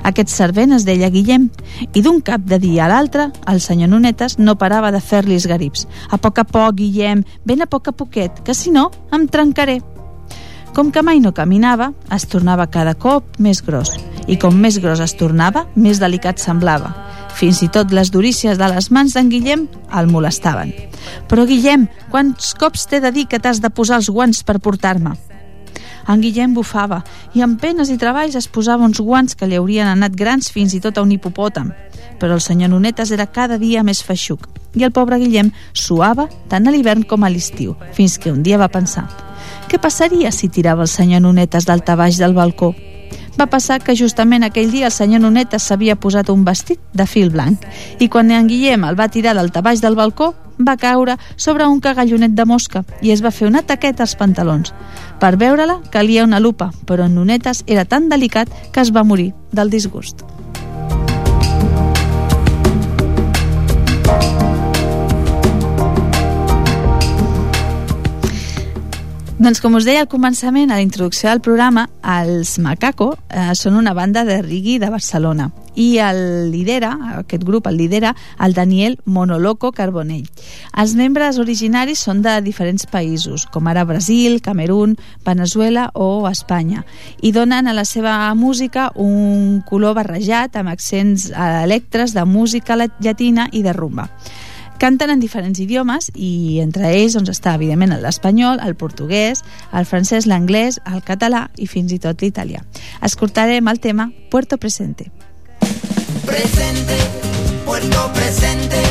Aquest 0.07 0.31
servent 0.33 0.73
es 0.75 0.85
deia 0.87 1.11
Guillem, 1.13 1.49
i 1.93 2.01
d'un 2.01 2.19
cap 2.25 2.43
de 2.47 2.59
dia 2.59 2.85
a 2.85 2.89
l'altre, 2.91 3.29
el 3.47 3.61
senyor 3.61 3.91
Nunetes 3.91 4.37
no 4.39 4.57
parava 4.57 4.91
de 4.91 5.01
fer-li 5.01 5.37
esgarips. 5.37 5.87
A 6.09 6.17
poc 6.17 6.41
a 6.41 6.47
poc, 6.47 6.75
Guillem, 6.81 7.23
ben 7.45 7.61
a 7.61 7.69
poc 7.69 7.91
a 7.91 7.95
poquet, 7.95 8.43
que 8.45 8.57
si 8.57 8.73
no, 8.73 8.89
em 9.13 9.27
trencaré. 9.27 9.79
Com 10.71 10.87
que 10.87 11.01
mai 11.03 11.19
no 11.19 11.33
caminava, 11.35 11.89
es 12.15 12.23
tornava 12.31 12.69
cada 12.71 12.93
cop 12.95 13.25
més 13.43 13.59
gros 13.59 13.91
i 14.31 14.37
com 14.39 14.55
més 14.55 14.77
gros 14.79 15.01
es 15.03 15.11
tornava, 15.19 15.65
més 15.75 15.99
delicat 15.99 16.39
semblava. 16.39 16.93
Fins 17.35 17.59
i 17.65 17.67
tot 17.67 17.91
les 17.91 18.11
durícies 18.13 18.59
de 18.59 18.67
les 18.71 18.87
mans 18.93 19.11
d'en 19.17 19.27
Guillem 19.27 19.65
el 19.99 20.07
molestaven. 20.07 20.71
Però, 21.27 21.43
Guillem, 21.49 21.87
quants 22.13 22.53
cops 22.55 22.85
t'he 22.87 23.01
de 23.03 23.11
dir 23.11 23.25
que 23.27 23.39
t'has 23.39 23.59
de 23.59 23.71
posar 23.73 23.97
els 23.99 24.07
guants 24.07 24.43
per 24.47 24.61
portar-me? 24.63 25.17
En 26.07 26.21
Guillem 26.23 26.53
bufava 26.55 27.01
i 27.35 27.43
amb 27.43 27.59
penes 27.59 27.91
i 27.91 27.97
treballs 27.99 28.37
es 28.39 28.47
posava 28.47 28.87
uns 28.87 29.01
guants 29.03 29.35
que 29.35 29.49
li 29.49 29.59
haurien 29.59 29.89
anat 29.91 30.15
grans 30.15 30.47
fins 30.55 30.75
i 30.77 30.79
tot 30.79 30.97
a 30.97 31.03
un 31.03 31.11
hipopòtam. 31.11 31.73
Però 32.21 32.37
el 32.37 32.45
senyor 32.45 32.71
Nunetes 32.71 33.11
era 33.11 33.27
cada 33.27 33.59
dia 33.59 33.83
més 33.83 34.03
feixuc 34.05 34.47
i 34.79 34.85
el 34.87 34.95
pobre 34.95 35.19
Guillem 35.19 35.51
suava 35.73 36.29
tant 36.47 36.67
a 36.67 36.71
l'hivern 36.71 37.03
com 37.03 37.27
a 37.27 37.33
l'estiu, 37.33 37.75
fins 37.91 38.15
que 38.17 38.31
un 38.31 38.39
dia 38.43 38.61
va 38.61 38.71
pensar 38.71 39.09
què 39.71 39.79
passaria 39.79 40.33
si 40.35 40.49
tirava 40.51 40.83
el 40.83 40.89
senyor 40.91 41.21
Nunetes 41.23 41.63
d'alta 41.63 41.95
baix 41.95 42.17
del 42.19 42.33
balcó? 42.35 42.73
Va 43.39 43.45
passar 43.47 43.77
que 43.79 43.95
justament 43.95 44.43
aquell 44.43 44.67
dia 44.73 44.89
el 44.89 44.91
senyor 44.91 45.21
Nunetes 45.23 45.63
s'havia 45.63 45.95
posat 45.95 46.27
un 46.33 46.43
vestit 46.43 46.81
de 46.91 47.05
fil 47.07 47.31
blanc 47.31 47.63
i 48.03 48.09
quan 48.11 48.33
en 48.35 48.49
Guillem 48.51 48.83
el 48.83 48.99
va 48.99 49.07
tirar 49.07 49.31
d'altabaix 49.37 49.79
del 49.79 49.95
balcó 49.95 50.33
va 50.59 50.75
caure 50.75 51.15
sobre 51.37 51.69
un 51.71 51.79
cagallonet 51.79 52.35
de 52.35 52.45
mosca 52.45 52.83
i 53.01 53.15
es 53.15 53.23
va 53.23 53.31
fer 53.31 53.47
una 53.47 53.63
taqueta 53.63 54.03
als 54.03 54.17
pantalons. 54.19 54.75
Per 55.23 55.37
veure-la 55.39 55.79
calia 55.89 56.27
una 56.27 56.43
lupa, 56.43 56.73
però 56.85 57.07
en 57.07 57.15
Nunetes 57.15 57.63
era 57.65 57.87
tan 57.87 58.11
delicat 58.11 58.51
que 58.73 58.83
es 58.83 58.91
va 58.91 59.07
morir 59.07 59.31
del 59.55 59.71
disgust. 59.71 60.27
Doncs 69.41 69.57
com 69.57 69.73
us 69.73 69.87
deia 69.87 70.03
al 70.03 70.09
començament, 70.09 70.69
a 70.69 70.75
la 70.77 70.83
introducció 70.85 71.31
del 71.31 71.39
programa, 71.41 71.87
els 72.05 72.59
Macaco 72.61 73.07
eh, 73.25 73.55
són 73.57 73.73
una 73.79 73.95
banda 73.97 74.21
de 74.21 74.35
reggae 74.43 74.77
de 74.77 74.91
Barcelona 74.93 75.47
i 75.73 75.95
el 75.97 76.51
lidera, 76.51 76.91
aquest 77.17 77.41
grup 77.47 77.65
el 77.65 77.79
lidera 77.79 78.11
el 78.37 78.53
Daniel 78.53 78.99
Monoloco 79.05 79.71
Carbonell. 79.73 80.27
Els 80.77 80.93
membres 80.93 81.39
originaris 81.41 82.03
són 82.05 82.21
de 82.21 82.35
diferents 82.45 82.85
països, 82.85 83.47
com 83.49 83.65
ara 83.65 83.87
Brasil, 83.89 84.43
Camerún, 84.45 84.93
Venezuela 85.25 85.87
o 85.95 86.29
Espanya, 86.29 86.85
i 87.25 87.33
donen 87.33 87.65
a 87.65 87.73
la 87.73 87.87
seva 87.89 88.19
música 88.37 88.91
un 88.93 89.63
color 89.65 89.97
barrejat 89.97 90.61
amb 90.61 90.69
accents 90.69 91.31
electres 91.33 92.13
de 92.13 92.29
música 92.29 92.77
llatina 92.77 93.49
i 93.51 93.65
de 93.65 93.73
rumba. 93.73 94.11
Canten 94.81 95.11
en 95.13 95.19
diferents 95.21 95.59
idiomes 95.61 96.07
i 96.17 96.57
entre 96.63 96.87
ells 96.89 97.13
doncs, 97.13 97.29
està, 97.29 97.51
evidentment, 97.53 97.91
l'espanyol, 98.01 98.57
el 98.65 98.73
portuguès, 98.73 99.43
el 99.77 99.85
francès, 99.85 100.25
l'anglès, 100.25 100.79
el 100.89 101.03
català 101.05 101.43
i 101.61 101.67
fins 101.69 101.93
i 101.93 101.99
tot 102.01 102.23
l'italià. 102.25 102.63
Escoltarem 103.05 103.69
el 103.69 103.77
tema 103.79 104.07
Puerto 104.33 104.57
Presente. 104.57 105.11
Presente, 106.25 106.97
Puerto 107.63 108.09
Presente, 108.17 108.81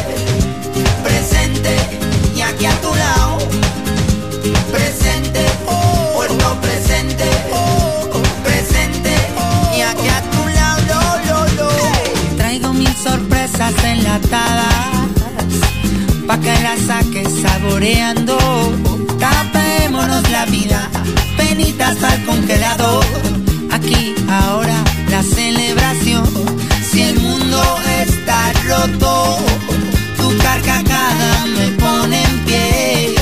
presente, 1.03 1.75
y 2.37 2.41
aquí 2.41 2.67
a 2.67 2.75
tu 2.87 2.95
lado. 2.95 3.39
Presente, 4.71 5.43
Puerto 6.15 6.61
Presente, 6.63 7.27
presente, 8.47 9.13
y 9.77 9.81
aquí 9.81 10.07
a 10.07 10.23
tu 10.31 10.43
lado. 10.55 11.19
Lo, 11.27 11.65
lo. 11.65 12.37
Traigo 12.37 12.73
mil 12.75 12.95
sorpresas 12.95 13.75
enlatadas 13.83 14.70
pa' 16.31 16.39
que 16.39 16.55
la 16.63 16.77
saques 16.89 17.29
saboreando. 17.43 18.37
Tapémonos 19.19 20.25
la 20.31 20.45
vida, 20.47 20.81
penitas 21.37 22.01
al 22.11 22.25
congelador. 22.25 23.05
Aquí, 23.77 24.15
ahora, 24.29 24.79
la 25.11 25.23
celebración. 25.23 26.29
Si 26.89 27.03
el 27.03 27.19
mundo 27.19 27.61
está 28.05 28.39
roto, 28.69 29.39
tu 30.19 30.29
carcajada 30.47 31.31
me 31.57 31.67
pone 31.83 32.23
en 32.23 32.37
pie. 32.47 33.15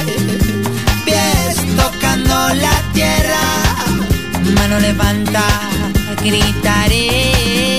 Pies 1.06 1.54
tocando 1.82 2.34
la 2.64 2.76
tierra, 2.92 3.42
mano 4.56 4.78
levanta, 4.80 5.44
gritaré. 6.22 7.77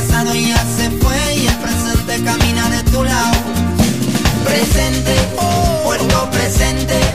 pasado 0.00 0.34
ya 0.34 0.56
se 0.76 0.90
fue 0.98 1.34
y 1.34 1.46
el 1.46 1.56
presente 1.56 2.24
camina 2.24 2.70
de 2.70 2.82
tu 2.90 3.04
lado. 3.04 3.36
Presente, 4.44 5.14
oh, 5.36 5.82
puerto 5.84 6.30
presente. 6.30 7.09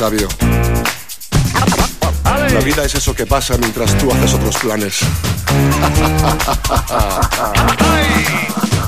Sabio. 0.00 0.28
La 2.24 2.60
vida 2.60 2.86
es 2.86 2.94
eso 2.94 3.14
que 3.14 3.26
pasa 3.26 3.58
mientras 3.58 3.98
tú 3.98 4.10
haces 4.10 4.32
otros 4.32 4.56
planes. 4.56 5.00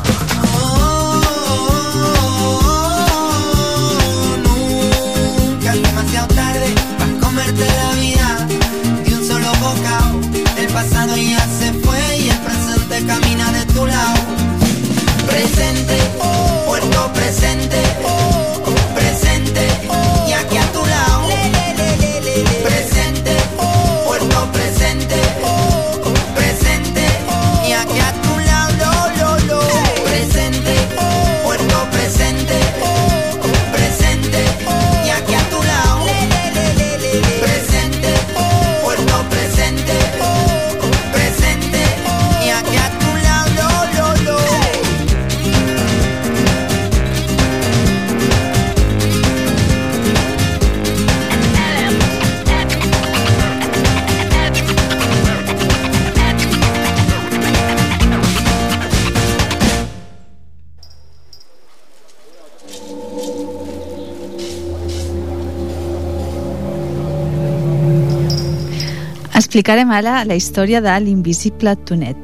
Explicarem 69.52 69.90
ara 69.92 70.22
la 70.24 70.32
història 70.32 70.78
de 70.80 70.92
l'invisible 71.04 71.74
Tonet. 71.84 72.16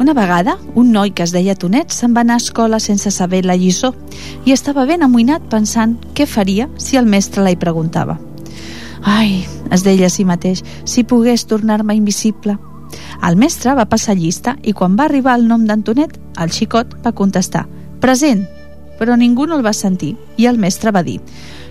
Una 0.00 0.14
vegada, 0.16 0.54
un 0.74 0.88
noi 0.90 1.10
que 1.12 1.26
es 1.26 1.34
deia 1.34 1.52
Tonet 1.52 1.92
se'n 1.92 2.14
va 2.16 2.22
anar 2.24 2.38
a 2.38 2.40
escola 2.40 2.78
sense 2.80 3.10
saber 3.12 3.42
la 3.44 3.58
lliçó 3.60 3.90
i 4.48 4.54
estava 4.54 4.86
ben 4.88 5.04
amoïnat 5.04 5.50
pensant 5.52 5.98
què 6.16 6.24
faria 6.24 6.70
si 6.80 6.96
el 6.96 7.04
mestre 7.04 7.44
la 7.44 7.52
hi 7.52 7.60
preguntava. 7.60 8.16
Ai, 9.04 9.44
es 9.68 9.84
deia 9.84 10.08
a 10.08 10.14
si 10.14 10.24
mateix, 10.24 10.64
si 10.88 11.04
pogués 11.04 11.44
tornar-me 11.44 11.92
invisible. 11.92 12.56
El 13.20 13.36
mestre 13.36 13.76
va 13.76 13.84
passar 13.84 14.16
llista 14.16 14.56
i 14.64 14.72
quan 14.72 14.96
va 14.96 15.10
arribar 15.10 15.36
el 15.36 15.44
nom 15.52 15.68
d'Antonet, 15.68 16.16
el 16.40 16.56
xicot 16.56 16.96
va 17.04 17.12
contestar 17.12 17.66
«Present!» 18.00 18.48
però 18.96 19.12
ningú 19.12 19.44
no 19.44 19.60
el 19.60 19.66
va 19.66 19.76
sentir 19.76 20.14
i 20.40 20.48
el 20.48 20.56
mestre 20.56 20.88
va 20.88 21.04
dir 21.04 21.20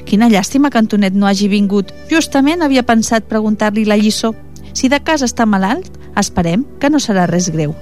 «Quina 0.06 0.30
llàstima 0.30 0.70
que 0.70 0.78
Antonet 0.78 1.16
no 1.18 1.26
hagi 1.26 1.48
vingut. 1.50 1.90
Justament 2.12 2.62
havia 2.62 2.86
pensat 2.86 3.26
preguntar-li 3.26 3.90
la 3.90 3.98
lliçó. 3.98 4.36
Si 4.76 4.92
de 4.92 5.00
casa 5.02 5.26
està 5.26 5.48
malalt, 5.48 5.90
esperem 6.20 6.66
que 6.80 6.92
no 6.92 7.02
serà 7.02 7.26
res 7.32 7.50
greu». 7.50 7.76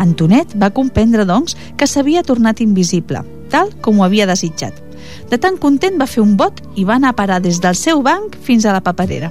Antonet 0.00 0.54
va 0.58 0.72
comprendre, 0.74 1.26
doncs, 1.26 1.54
que 1.78 1.86
s'havia 1.86 2.24
tornat 2.26 2.62
invisible, 2.64 3.22
tal 3.50 3.70
com 3.82 4.00
ho 4.00 4.06
havia 4.06 4.26
desitjat. 4.26 4.80
De 5.30 5.38
tan 5.38 5.58
content 5.60 6.00
va 6.00 6.10
fer 6.10 6.22
un 6.22 6.36
bot 6.36 6.62
i 6.74 6.84
va 6.84 6.96
anar 6.98 7.12
a 7.12 7.18
parar 7.18 7.40
des 7.42 7.60
del 7.62 7.78
seu 7.78 8.02
banc 8.02 8.38
fins 8.42 8.66
a 8.66 8.74
la 8.74 8.82
paperera. 8.82 9.30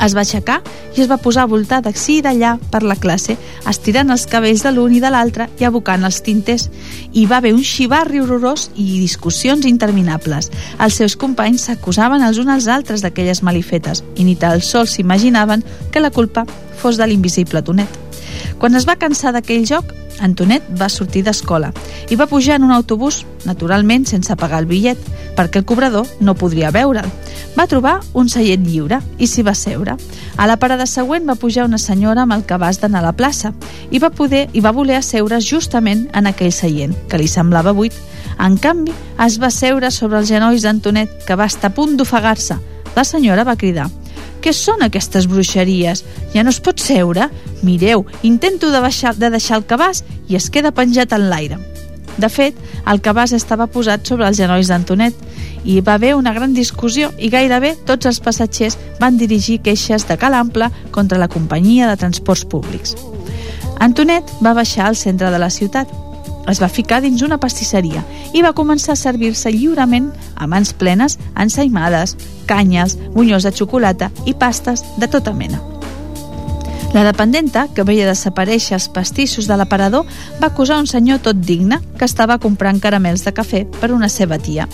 Es 0.00 0.14
va 0.16 0.22
aixecar 0.24 0.60
i 0.96 1.02
es 1.02 1.08
va 1.10 1.20
posar 1.20 1.44
a 1.44 1.50
voltar 1.50 1.80
d'ací 1.84 2.18
i 2.18 2.22
d'allà 2.24 2.54
per 2.72 2.80
la 2.82 2.96
classe, 2.96 3.36
estirant 3.68 4.10
els 4.10 4.26
cabells 4.30 4.64
de 4.64 4.72
l'un 4.72 4.94
i 4.96 5.00
de 5.02 5.10
l'altre 5.12 5.48
i 5.60 5.66
abocant 5.68 6.04
els 6.08 6.22
tinters. 6.26 6.68
Hi 7.12 7.26
va 7.30 7.38
haver 7.38 7.52
un 7.54 7.64
xivarri 7.64 8.22
horrorós 8.22 8.70
i 8.76 8.86
discussions 9.00 9.68
interminables. 9.68 10.50
Els 10.80 11.00
seus 11.00 11.16
companys 11.20 11.68
s'acusaven 11.68 12.24
els 12.24 12.40
uns 12.40 12.54
als 12.56 12.68
altres 12.72 13.04
d'aquelles 13.04 13.44
malifetes 13.46 14.04
i 14.16 14.24
ni 14.24 14.36
tan 14.36 14.64
sols 14.64 14.96
s'imaginaven 14.96 15.64
que 15.92 16.00
la 16.00 16.10
culpa 16.10 16.46
fos 16.80 16.96
de 16.96 17.06
l'invisible 17.06 17.62
Tonet. 17.62 17.98
Quan 18.58 18.74
es 18.76 18.86
va 18.88 18.98
cansar 19.00 19.34
d'aquell 19.36 19.66
joc, 19.68 19.92
Antonet 20.20 20.64
va 20.78 20.88
sortir 20.88 21.22
d'escola 21.26 21.72
i 22.10 22.16
va 22.16 22.28
pujar 22.30 22.58
en 22.58 22.64
un 22.68 22.72
autobús, 22.74 23.24
naturalment 23.44 24.06
sense 24.06 24.36
pagar 24.36 24.60
el 24.62 24.68
bitllet, 24.70 24.98
perquè 25.36 25.60
el 25.60 25.66
cobrador 25.66 26.06
no 26.20 26.34
podria 26.34 26.72
veure'l. 26.74 27.08
Va 27.56 27.66
trobar 27.66 27.98
un 28.14 28.28
seient 28.28 28.66
lliure 28.66 29.00
i 29.18 29.26
s'hi 29.26 29.44
va 29.46 29.54
seure. 29.54 29.96
A 30.36 30.46
la 30.46 30.58
parada 30.60 30.86
següent 30.86 31.28
va 31.28 31.38
pujar 31.38 31.66
una 31.68 31.78
senyora 31.78 32.24
amb 32.26 32.36
el 32.36 32.44
cabàs 32.46 32.80
d'anar 32.80 33.00
a 33.02 33.08
la 33.08 33.16
plaça 33.16 33.52
i 33.90 33.98
va 33.98 34.10
poder 34.10 34.48
i 34.52 34.60
va 34.60 34.74
voler 34.76 34.98
asseure's 35.00 35.48
justament 35.48 36.06
en 36.14 36.30
aquell 36.30 36.52
seient, 36.52 36.94
que 37.08 37.18
li 37.18 37.28
semblava 37.28 37.72
buit. 37.72 37.96
En 38.40 38.56
canvi, 38.56 38.92
es 39.20 39.40
va 39.40 39.50
seure 39.50 39.90
sobre 39.90 40.20
els 40.20 40.28
genolls 40.28 40.62
d'Antonet, 40.64 41.24
que 41.26 41.36
va 41.36 41.48
estar 41.50 41.72
a 41.72 41.74
punt 41.74 41.96
d'ofegar-se. 41.96 42.56
La 42.96 43.04
senyora 43.04 43.44
va 43.44 43.56
cridar 43.56 43.90
què 44.40 44.52
són 44.56 44.82
aquestes 44.84 45.28
bruixeries? 45.30 46.04
Ja 46.34 46.44
no 46.44 46.52
es 46.54 46.60
pot 46.64 46.80
seure? 46.80 47.28
Mireu, 47.62 48.06
intento 48.22 48.70
de, 48.72 48.80
baixar, 48.80 49.14
de 49.16 49.30
deixar 49.30 49.60
el 49.60 49.66
cabàs 49.68 50.02
i 50.28 50.38
es 50.38 50.48
queda 50.50 50.72
penjat 50.72 51.12
en 51.16 51.28
l'aire. 51.30 51.60
De 52.20 52.28
fet, 52.28 52.56
el 52.90 53.00
cabàs 53.00 53.32
estava 53.36 53.68
posat 53.70 54.04
sobre 54.08 54.26
els 54.28 54.40
genolls 54.40 54.68
d'Antonet 54.68 55.16
i 55.64 55.78
va 55.84 55.94
haver 55.94 56.14
una 56.16 56.34
gran 56.36 56.54
discussió 56.56 57.10
i 57.18 57.30
gairebé 57.32 57.74
tots 57.88 58.08
els 58.10 58.20
passatgers 58.20 58.76
van 59.00 59.16
dirigir 59.20 59.60
queixes 59.64 60.06
de 60.08 60.18
calample 60.20 60.70
contra 60.90 61.20
la 61.20 61.28
companyia 61.28 61.88
de 61.88 61.96
transports 62.00 62.44
públics. 62.44 62.96
Antonet 63.80 64.28
va 64.44 64.56
baixar 64.56 64.88
al 64.88 64.96
centre 64.96 65.30
de 65.32 65.40
la 65.40 65.50
ciutat 65.50 65.88
es 66.50 66.60
va 66.62 66.68
ficar 66.68 67.00
dins 67.04 67.22
una 67.22 67.40
pastisseria 67.40 68.04
i 68.34 68.42
va 68.42 68.54
començar 68.56 68.94
a 68.94 69.00
servir-se 69.00 69.52
lliurement 69.54 70.10
a 70.36 70.46
mans 70.50 70.72
plenes 70.74 71.18
ensaïmades, 71.34 72.16
canyes, 72.46 72.98
bunyós 73.14 73.46
de 73.46 73.54
xocolata 73.54 74.10
i 74.26 74.34
pastes 74.34 74.84
de 74.98 75.08
tota 75.10 75.34
mena. 75.34 75.69
La 76.90 77.04
dependenta, 77.06 77.68
que 77.70 77.84
veia 77.86 78.08
desaparèixer 78.08 78.74
els 78.74 78.88
pastissos 78.90 79.46
de 79.46 79.54
l'aparador, 79.54 80.08
va 80.40 80.48
acusar 80.50 80.80
un 80.82 80.88
senyor 80.90 81.20
tot 81.22 81.38
digne 81.38 81.78
que 81.96 82.08
estava 82.08 82.40
comprant 82.42 82.80
caramels 82.82 83.22
de 83.22 83.30
cafè 83.30 83.62
per 83.78 83.92
una 83.94 84.08
seva 84.10 84.40
tia. 84.42 84.66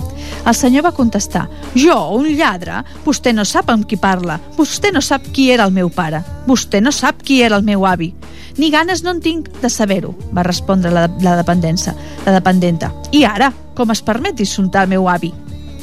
El 0.46 0.56
senyor 0.56 0.86
va 0.88 0.94
contestar 0.96 1.44
«Jo, 1.74 1.98
un 2.16 2.30
lladre? 2.38 2.80
Vostè 3.04 3.34
no 3.36 3.44
sap 3.44 3.68
amb 3.68 3.84
qui 3.84 4.00
parla. 4.00 4.38
Vostè 4.56 4.94
no 4.96 5.04
sap 5.04 5.28
qui 5.28 5.50
era 5.52 5.68
el 5.68 5.76
meu 5.76 5.92
pare. 5.92 6.22
Vostè 6.48 6.80
no 6.80 6.92
sap 6.92 7.20
qui 7.22 7.42
era 7.44 7.60
el 7.60 7.68
meu 7.68 7.84
avi. 7.84 8.14
Ni 8.56 8.70
ganes 8.72 9.04
no 9.04 9.12
en 9.12 9.20
tinc 9.20 9.50
de 9.60 9.68
saber-ho, 9.68 10.14
va 10.32 10.46
respondre 10.46 10.88
la, 10.90 11.10
la 11.20 11.36
dependència, 11.36 11.92
la 12.24 12.32
dependenta. 12.38 12.94
I 13.12 13.26
ara, 13.28 13.52
com 13.76 13.92
es 13.92 14.00
permet 14.00 14.40
insultar 14.40 14.86
el 14.86 14.96
meu 14.96 15.10
avi? 15.12 15.34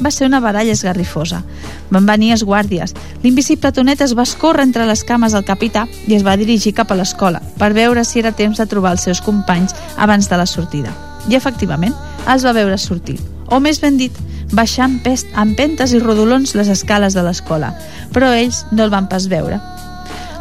Va 0.02 0.10
ser 0.10 0.26
una 0.26 0.40
baralla 0.40 0.72
esgarrifosa. 0.72 1.42
Van 1.90 2.06
venir 2.06 2.32
els 2.34 2.44
guàrdies. 2.44 2.94
L'invisible 3.22 3.72
Tonet 3.72 4.00
es 4.02 4.14
va 4.16 4.26
escórrer 4.26 4.66
entre 4.66 4.86
les 4.86 5.04
cames 5.04 5.32
del 5.36 5.44
capità 5.46 5.86
i 6.06 6.16
es 6.16 6.24
va 6.26 6.36
dirigir 6.40 6.74
cap 6.74 6.90
a 6.90 6.98
l'escola 6.98 7.42
per 7.58 7.72
veure 7.76 8.04
si 8.04 8.18
era 8.18 8.32
temps 8.32 8.58
de 8.58 8.66
trobar 8.66 8.96
els 8.96 9.06
seus 9.06 9.22
companys 9.22 9.74
abans 9.96 10.28
de 10.28 10.40
la 10.40 10.46
sortida. 10.46 10.94
I, 11.28 11.36
efectivament, 11.36 11.94
els 12.28 12.44
va 12.44 12.56
veure 12.56 12.78
sortir. 12.78 13.18
O 13.52 13.60
més 13.60 13.80
ben 13.80 13.96
dit, 14.00 14.12
baixar 14.52 14.88
amb, 14.88 15.02
pest, 15.04 15.28
amb 15.34 15.56
pentes 15.56 15.92
i 15.92 16.00
rodolons 16.00 16.54
les 16.58 16.68
escales 16.72 17.14
de 17.14 17.22
l'escola, 17.24 17.74
però 18.12 18.32
ells 18.32 18.64
no 18.72 18.84
el 18.84 18.92
van 18.92 19.08
pas 19.08 19.28
veure. 19.28 19.60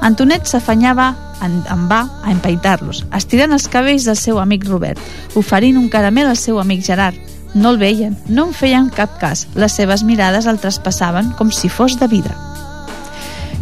Antonet 0.03 0.47
s'afanyava 0.49 1.13
en, 1.43 1.61
en 1.71 1.85
va 1.87 2.01
a 2.23 2.31
empaitar-los, 2.31 3.05
estirant 3.15 3.55
els 3.55 3.69
cabells 3.71 4.07
del 4.07 4.19
seu 4.19 4.39
amic 4.41 4.65
Robert, 4.67 4.99
oferint 5.39 5.79
un 5.79 5.89
caramel 5.91 6.27
al 6.31 6.39
seu 6.39 6.59
amic 6.59 6.83
Gerard. 6.83 7.15
No 7.53 7.69
el 7.69 7.77
veien, 7.77 8.17
no 8.27 8.47
en 8.47 8.53
feien 8.53 8.89
cap 8.89 9.19
cas, 9.21 9.47
les 9.53 9.75
seves 9.77 10.03
mirades 10.03 10.47
el 10.49 10.57
traspassaven 10.57 11.31
com 11.37 11.51
si 11.53 11.69
fos 11.69 11.99
de 11.99 12.07
vidre. 12.09 12.33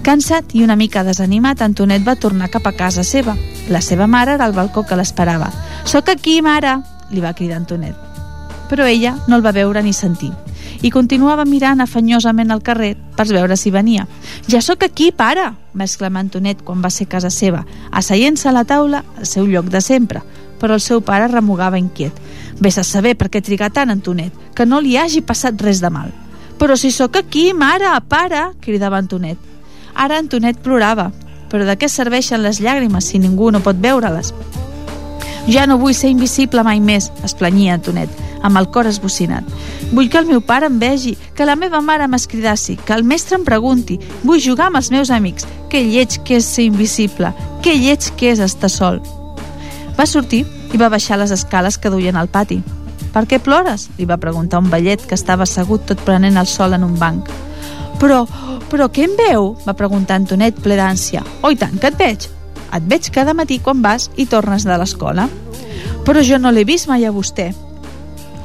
Cansat 0.01 0.55
i 0.55 0.63
una 0.63 0.77
mica 0.79 1.03
desanimat, 1.03 1.61
Antonet 1.61 2.05
va 2.07 2.15
tornar 2.15 2.49
cap 2.49 2.65
a 2.65 2.73
casa 2.73 3.03
seva. 3.03 3.35
La 3.69 3.81
seva 3.85 4.07
mare 4.07 4.33
era 4.33 4.47
al 4.47 4.55
balcó 4.55 4.85
que 4.87 4.95
l'esperava. 4.97 5.51
«Soc 5.85 6.09
aquí, 6.09 6.39
mare!» 6.41 6.79
li 7.11 7.21
va 7.21 7.35
cridar 7.35 7.59
Antonet. 7.59 7.93
Però 8.71 8.87
ella 8.87 9.17
no 9.27 9.35
el 9.35 9.45
va 9.45 9.51
veure 9.51 9.83
ni 9.83 9.93
sentir 9.93 10.31
i 10.81 10.89
continuava 10.89 11.45
mirant 11.45 11.81
afanyosament 11.83 12.51
al 12.51 12.63
carrer 12.65 12.95
per 13.17 13.27
veure 13.29 13.57
si 13.57 13.69
venia. 13.71 14.07
«Ja 14.47 14.61
sóc 14.61 14.83
aquí, 14.83 15.11
pare!» 15.11 15.51
va 15.77 15.85
exclamar 15.85 16.25
Antonet 16.25 16.63
quan 16.65 16.81
va 16.81 16.89
ser 16.89 17.07
casa 17.07 17.29
seva, 17.29 17.65
asseient-se 17.91 18.49
a 18.49 18.55
la 18.55 18.65
taula 18.65 19.03
al 19.17 19.27
seu 19.29 19.45
lloc 19.45 19.69
de 19.69 19.81
sempre, 19.81 20.23
però 20.59 20.73
el 20.73 20.81
seu 20.81 21.01
pare 21.01 21.27
remugava 21.27 21.79
inquiet. 21.79 22.17
Ves 22.61 22.77
a 22.77 22.83
saber 22.85 23.15
per 23.17 23.31
què 23.33 23.41
triga 23.41 23.71
tant, 23.73 23.89
Antonet, 23.89 24.33
que 24.53 24.67
no 24.69 24.79
li 24.79 24.93
hagi 24.97 25.23
passat 25.25 25.57
res 25.65 25.81
de 25.81 25.89
mal. 25.89 26.11
Però 26.61 26.77
si 26.77 26.91
sóc 26.93 27.17
aquí, 27.17 27.49
mare, 27.57 27.89
pare, 28.07 28.51
cridava 28.61 29.01
Antonet. 29.01 29.37
Ara 29.97 30.19
Antonet 30.21 30.61
plorava, 30.61 31.09
però 31.49 31.65
de 31.65 31.73
què 31.75 31.89
serveixen 31.89 32.43
les 32.45 32.61
llàgrimes 32.61 33.09
si 33.09 33.19
ningú 33.19 33.49
no 33.51 33.63
pot 33.65 33.81
veure-les? 33.81 34.29
Ja 35.49 35.65
no 35.65 35.79
vull 35.81 35.97
ser 35.97 36.11
invisible 36.13 36.61
mai 36.61 36.79
més, 36.79 37.09
es 37.25 37.33
planyia 37.33 37.73
Antonet, 37.79 38.13
amb 38.45 38.61
el 38.61 38.69
cor 38.69 38.85
esbocinat. 38.85 39.47
Vull 39.91 40.09
que 40.13 40.21
el 40.21 40.29
meu 40.29 40.45
pare 40.45 40.69
em 40.69 40.77
vegi, 40.79 41.15
que 41.33 41.49
la 41.49 41.57
meva 41.57 41.81
mare 41.81 42.05
m'escridassi, 42.07 42.77
que 42.77 42.93
el 42.93 43.03
mestre 43.03 43.39
em 43.39 43.45
pregunti, 43.47 43.97
vull 44.21 44.41
jugar 44.41 44.69
amb 44.69 44.77
els 44.77 44.91
meus 44.93 45.09
amics. 45.09 45.49
Que 45.71 45.81
lleig 45.81 46.21
que 46.27 46.37
és 46.37 46.45
ser 46.45 46.69
invisible, 46.69 47.33
que 47.65 47.73
lleig 47.73 48.11
que 48.21 48.29
és 48.35 48.39
estar 48.43 48.69
sol. 48.69 49.01
Va 49.97 50.05
sortir 50.05 50.45
i 50.73 50.79
va 50.79 50.89
baixar 50.89 51.19
les 51.19 51.31
escales 51.31 51.77
que 51.77 51.89
duien 51.89 52.15
al 52.15 52.29
pati. 52.31 52.61
Per 53.11 53.25
què 53.27 53.41
plores? 53.43 53.89
li 53.97 54.05
va 54.07 54.17
preguntar 54.17 54.61
un 54.63 54.69
vellet 54.71 55.03
que 55.05 55.17
estava 55.19 55.43
assegut 55.43 55.85
tot 55.85 56.03
prenent 56.07 56.37
el 56.39 56.47
sol 56.47 56.73
en 56.73 56.85
un 56.87 56.97
banc. 56.99 57.27
Però, 57.99 58.23
però 58.71 58.87
què 58.89 59.05
em 59.05 59.17
veu? 59.19 59.55
va 59.65 59.75
preguntar 59.77 60.19
Antonet 60.19 60.61
ple 60.63 60.77
d'ànsia. 60.79 61.23
Oh, 61.41 61.51
tant, 61.55 61.75
que 61.77 61.91
et 61.91 61.97
veig. 61.99 62.29
Et 62.71 62.85
veig 62.87 63.09
cada 63.11 63.35
matí 63.35 63.59
quan 63.59 63.81
vas 63.83 64.07
i 64.15 64.25
tornes 64.25 64.63
de 64.65 64.77
l'escola. 64.79 65.27
Però 66.07 66.23
jo 66.23 66.39
no 66.39 66.51
l'he 66.51 66.63
vist 66.65 66.87
mai 66.87 67.05
a 67.05 67.11
vostè. 67.11 67.51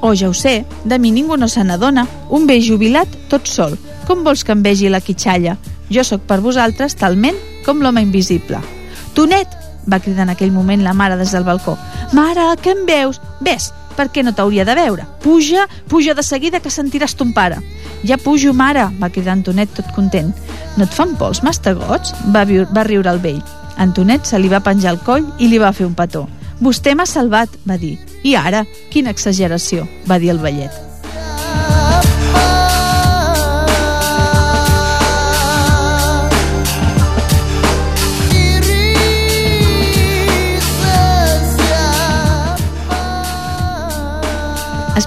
Oh, 0.01 0.12
ja 0.15 0.29
ho 0.29 0.35
sé, 0.35 0.65
de 0.85 0.99
mi 0.99 1.12
ningú 1.15 1.39
no 1.39 1.49
se 1.49 1.65
n'adona. 1.65 2.07
Un 2.29 2.47
vell 2.47 2.65
jubilat 2.65 3.09
tot 3.31 3.47
sol. 3.49 3.79
Com 4.07 4.27
vols 4.27 4.45
que 4.45 4.53
em 4.53 4.67
vegi 4.67 4.91
la 4.91 5.01
quitxalla? 5.01 5.57
Jo 5.91 6.03
sóc 6.05 6.27
per 6.27 6.43
vosaltres 6.43 6.99
talment 6.99 7.39
com 7.65 7.81
l'home 7.83 8.03
invisible. 8.03 8.61
Tonet! 9.15 9.65
Va 9.90 10.01
cridar 10.01 10.27
en 10.27 10.35
aquell 10.35 10.53
moment 10.53 10.83
la 10.83 10.94
mare 10.94 11.16
des 11.16 11.33
del 11.33 11.44
balcó. 11.44 11.77
Mare, 12.12 12.55
que 12.62 12.75
em 12.75 12.85
veus? 12.87 13.20
Ves, 13.40 13.72
per 13.96 14.09
què 14.12 14.22
no 14.25 14.35
t'hauria 14.37 14.66
de 14.68 14.77
veure? 14.77 15.07
Puja, 15.25 15.66
puja 15.88 16.14
de 16.14 16.22
seguida 16.22 16.61
que 16.61 16.72
sentiràs 16.72 17.16
ton 17.16 17.33
pare. 17.37 17.61
Ja 18.07 18.18
pujo, 18.20 18.53
mare, 18.55 18.88
va 19.01 19.11
cridar 19.11 19.37
Antonet 19.37 19.72
tot 19.75 19.88
content. 19.96 20.33
No 20.77 20.85
et 20.85 20.94
fan 20.94 21.16
por 21.16 21.33
els 21.33 21.42
mastegots? 21.42 22.14
Va, 22.35 22.44
va 22.46 22.88
riure 22.88 23.11
el 23.11 23.22
vell. 23.25 23.42
Antonet 23.77 24.25
se 24.29 24.40
li 24.40 24.53
va 24.53 24.64
penjar 24.64 24.94
el 24.94 25.03
coll 25.05 25.27
i 25.38 25.49
li 25.49 25.61
va 25.62 25.75
fer 25.77 25.88
un 25.88 25.96
petó. 25.96 26.27
Vostè 26.61 26.94
m'ha 26.96 27.09
salvat, 27.09 27.53
va 27.68 27.77
dir. 27.81 27.96
I 28.25 28.37
ara? 28.37 28.64
Quina 28.92 29.12
exageració, 29.12 29.88
va 30.09 30.20
dir 30.20 30.33
el 30.33 30.40
vellet. 30.40 30.86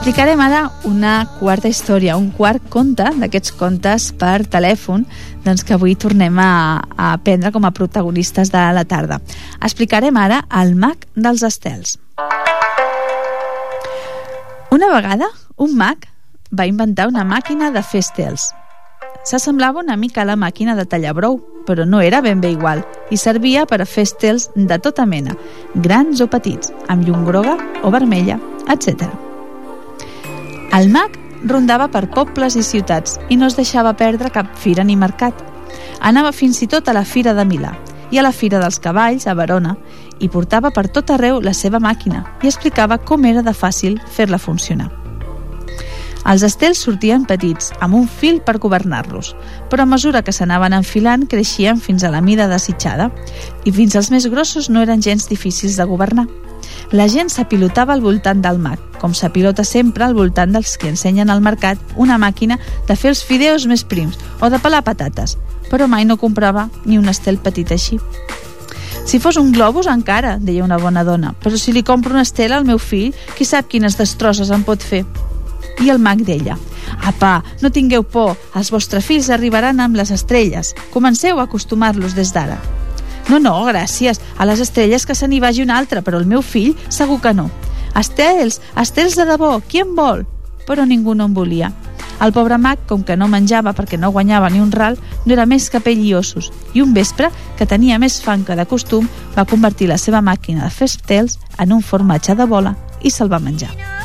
Explicarem 0.09 0.39
ara 0.41 0.71
una 0.89 1.27
quarta 1.37 1.69
història, 1.69 2.15
un 2.17 2.31
quart 2.33 2.63
conte 2.73 3.05
d'aquests 3.21 3.51
contes 3.59 4.07
per 4.17 4.39
telèfon 4.49 5.03
doncs 5.43 5.61
que 5.61 5.75
avui 5.75 5.93
tornem 5.93 6.39
a, 6.41 6.81
a 6.81 7.11
aprendre 7.11 7.51
com 7.53 7.67
a 7.67 7.69
protagonistes 7.69 8.49
de 8.49 8.63
la 8.73 8.87
tarda. 8.89 9.19
Explicarem 9.61 10.17
ara 10.17 10.39
el 10.63 10.73
mag 10.73 11.05
dels 11.13 11.45
estels. 11.45 11.99
Una 14.73 14.89
vegada, 14.95 15.29
un 15.61 15.77
mag 15.77 16.09
va 16.49 16.65
inventar 16.65 17.05
una 17.13 17.21
màquina 17.21 17.69
de 17.69 17.85
fer 17.85 18.01
estels. 18.01 18.49
S'assemblava 19.29 19.85
una 19.85 19.93
mica 19.93 20.25
a 20.25 20.29
la 20.31 20.41
màquina 20.41 20.73
de 20.73 20.89
tallar 20.89 21.13
brou, 21.13 21.37
però 21.69 21.85
no 21.85 22.01
era 22.01 22.25
ben 22.25 22.41
bé 22.41 22.55
igual 22.57 22.81
i 23.13 23.21
servia 23.29 23.69
per 23.69 23.83
a 23.83 23.85
fer 23.85 24.09
estels 24.09 24.49
de 24.57 24.81
tota 24.81 25.05
mena, 25.05 25.37
grans 25.75 26.17
o 26.17 26.31
petits, 26.33 26.73
amb 26.89 27.05
llum 27.05 27.29
groga 27.29 27.59
o 27.85 27.93
vermella, 27.93 28.41
etc. 28.73 29.28
El 30.69 30.91
mag 30.93 31.15
rondava 31.49 31.87
per 31.89 32.03
pobles 32.13 32.53
i 32.53 32.61
ciutats 32.61 33.15
i 33.33 33.37
no 33.39 33.47
es 33.49 33.55
deixava 33.57 33.95
perdre 33.97 34.29
cap 34.29 34.51
fira 34.53 34.83
ni 34.85 34.95
mercat. 34.95 35.33
Anava 36.05 36.29
fins 36.31 36.61
i 36.61 36.67
tot 36.69 36.87
a 36.87 36.93
la 36.93 37.01
Fira 37.09 37.33
de 37.33 37.45
Milà 37.45 37.71
i 38.13 38.19
a 38.19 38.23
la 38.25 38.31
Fira 38.31 38.59
dels 38.61 38.77
Cavalls, 38.83 39.25
a 39.25 39.33
Verona, 39.33 39.75
i 40.19 40.29
portava 40.29 40.69
per 40.69 40.87
tot 40.93 41.09
arreu 41.09 41.39
la 41.41 41.55
seva 41.57 41.81
màquina 41.81 42.21
i 42.43 42.51
explicava 42.51 42.99
com 43.01 43.25
era 43.25 43.41
de 43.41 43.53
fàcil 43.53 43.97
fer-la 44.13 44.37
funcionar. 44.37 44.91
Els 46.29 46.43
estels 46.45 46.83
sortien 46.85 47.25
petits, 47.25 47.71
amb 47.81 47.95
un 47.97 48.05
fil 48.05 48.37
per 48.45 48.59
governar-los, 48.61 49.31
però 49.71 49.87
a 49.87 49.89
mesura 49.89 50.21
que 50.21 50.35
s'anaven 50.35 50.75
enfilant 50.77 51.25
creixien 51.31 51.81
fins 51.81 52.03
a 52.03 52.13
la 52.13 52.21
mida 52.21 52.45
desitjada 52.51 53.09
i 53.65 53.73
fins 53.73 53.95
als 53.95 54.11
més 54.13 54.29
grossos 54.29 54.69
no 54.69 54.85
eren 54.85 55.01
gens 55.01 55.25
difícils 55.31 55.79
de 55.79 55.89
governar. 55.89 56.27
La 56.91 57.05
gent 57.07 57.29
s'apilotava 57.29 57.93
al 57.93 58.01
voltant 58.01 58.39
del 58.41 58.57
mag, 58.57 58.79
com 58.97 59.13
s'apilota 59.13 59.63
sempre 59.63 60.05
al 60.05 60.15
voltant 60.17 60.55
dels 60.55 60.73
que 60.81 60.89
ensenyen 60.89 61.29
al 61.29 61.43
mercat 61.45 61.77
una 61.95 62.17
màquina 62.17 62.57
de 62.87 62.95
fer 62.97 63.11
els 63.13 63.21
fideus 63.21 63.67
més 63.69 63.83
prims 63.85 64.17
o 64.41 64.49
de 64.49 64.57
pelar 64.57 64.81
patates, 64.87 65.37
però 65.69 65.85
mai 65.85 66.07
no 66.09 66.17
comprava 66.17 66.67
ni 66.85 66.97
un 66.97 67.09
estel 67.13 67.37
petit 67.37 67.71
així. 67.71 67.99
Si 69.05 69.21
fos 69.21 69.37
un 69.37 69.51
globus 69.53 69.87
encara, 69.87 70.37
deia 70.41 70.65
una 70.65 70.81
bona 70.81 71.05
dona, 71.05 71.35
però 71.37 71.57
si 71.57 71.73
li 71.73 71.85
compro 71.85 72.13
una 72.13 72.25
estela 72.25 72.57
al 72.57 72.65
meu 72.65 72.81
fill, 72.81 73.13
qui 73.37 73.45
sap 73.45 73.69
quines 73.69 73.97
destrosses 73.97 74.49
em 74.49 74.65
pot 74.65 74.81
fer? 74.81 75.05
I 75.79 75.93
el 75.93 76.01
mag 76.01 76.25
deia, 76.25 76.57
Apa, 77.05 77.43
no 77.61 77.71
tingueu 77.71 78.03
por, 78.03 78.35
els 78.57 78.71
vostres 78.73 79.05
fills 79.05 79.29
arribaran 79.29 79.79
amb 79.79 79.95
les 79.99 80.11
estrelles. 80.11 80.73
Comenceu 80.93 81.39
a 81.39 81.45
acostumar-los 81.47 82.17
des 82.17 82.33
d'ara. 82.33 82.59
No, 83.29 83.37
no, 83.37 83.53
gràcies. 83.67 84.17
A 84.37 84.45
les 84.49 84.59
estrelles 84.59 85.05
que 85.05 85.15
se 85.15 85.27
n'hi 85.29 85.39
vagi 85.39 85.61
un 85.61 85.69
altre, 85.69 86.01
però 86.01 86.17
el 86.17 86.25
meu 86.25 86.41
fill 86.41 86.73
segur 86.89 87.19
que 87.21 87.33
no. 87.37 87.49
Estels, 87.99 88.57
estels 88.77 89.17
de 89.19 89.25
debò, 89.29 89.59
qui 89.69 89.83
en 89.83 89.93
vol? 89.95 90.25
Però 90.65 90.85
ningú 90.85 91.13
no 91.13 91.29
en 91.29 91.35
volia. 91.37 91.69
El 92.19 92.33
pobre 92.33 92.57
mag, 92.57 92.81
com 92.89 93.03
que 93.05 93.15
no 93.15 93.29
menjava 93.31 93.71
perquè 93.77 93.99
no 93.99 94.11
guanyava 94.11 94.49
ni 94.49 94.59
un 94.59 94.73
ral, 94.73 94.97
no 95.25 95.33
era 95.35 95.45
més 95.45 95.69
que 95.69 95.79
pell 95.79 96.01
i 96.03 96.13
ossos, 96.17 96.49
i 96.73 96.81
un 96.81 96.93
vespre, 96.93 97.29
que 97.57 97.69
tenia 97.69 98.01
més 98.01 98.19
fang 98.25 98.43
que 98.43 98.57
de 98.59 98.65
costum, 98.65 99.07
va 99.37 99.47
convertir 99.47 99.87
la 99.87 100.01
seva 100.01 100.25
màquina 100.25 100.65
de 100.65 100.73
fer 100.73 100.89
estels 100.91 101.39
en 101.57 101.71
un 101.77 101.85
formatge 101.85 102.35
de 102.35 102.49
bola 102.49 102.75
i 103.01 103.13
se'l 103.13 103.31
va 103.31 103.39
menjar. 103.39 103.98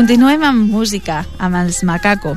Continuem 0.00 0.40
amb 0.48 0.70
música, 0.72 1.18
amb 1.36 1.58
els 1.60 1.82
Macaco. 1.84 2.30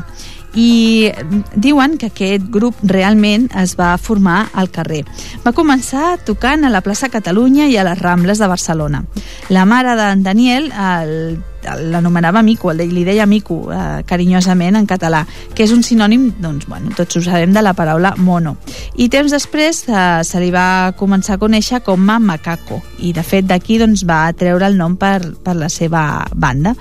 I 0.60 1.14
diuen 1.56 1.94
que 1.96 2.10
aquest 2.12 2.50
grup 2.52 2.82
realment 2.84 3.46
es 3.62 3.78
va 3.80 3.94
formar 3.96 4.50
al 4.52 4.68
carrer. 4.68 5.00
Va 5.46 5.56
començar 5.56 6.18
tocant 6.28 6.68
a 6.68 6.74
la 6.74 6.84
plaça 6.84 7.08
Catalunya 7.08 7.70
i 7.72 7.78
a 7.80 7.88
les 7.88 8.04
Rambles 8.04 8.44
de 8.44 8.52
Barcelona. 8.52 9.00
La 9.48 9.64
mare 9.64 9.96
d'en 9.96 10.28
Daniel 10.28 10.68
l'anomenava 11.64 12.42
Mico, 12.44 12.74
li 12.76 13.06
deia 13.08 13.24
Mico 13.26 13.72
eh, 13.72 14.04
carinyosament 14.04 14.76
en 14.76 14.84
català, 14.84 15.22
que 15.56 15.64
és 15.64 15.72
un 15.72 15.80
sinònim, 15.88 16.34
doncs, 16.44 16.68
bueno, 16.68 16.92
tots 16.98 17.16
ho 17.16 17.24
sabem, 17.24 17.54
de 17.56 17.64
la 17.64 17.72
paraula 17.72 18.12
mono. 18.20 18.58
I 19.00 19.08
temps 19.08 19.32
després 19.32 19.86
eh, 19.88 20.20
se 20.28 20.44
li 20.44 20.52
va 20.52 20.92
començar 21.00 21.38
a 21.38 21.40
conèixer 21.40 21.80
com 21.88 22.12
a 22.12 22.20
Macaco, 22.20 22.82
i 23.00 23.16
de 23.16 23.24
fet 23.24 23.48
d'aquí 23.48 23.80
doncs, 23.80 24.04
va 24.04 24.26
treure 24.36 24.68
el 24.68 24.76
nom 24.76 25.00
per, 25.00 25.22
per 25.40 25.56
la 25.56 25.72
seva 25.72 26.26
banda 26.36 26.76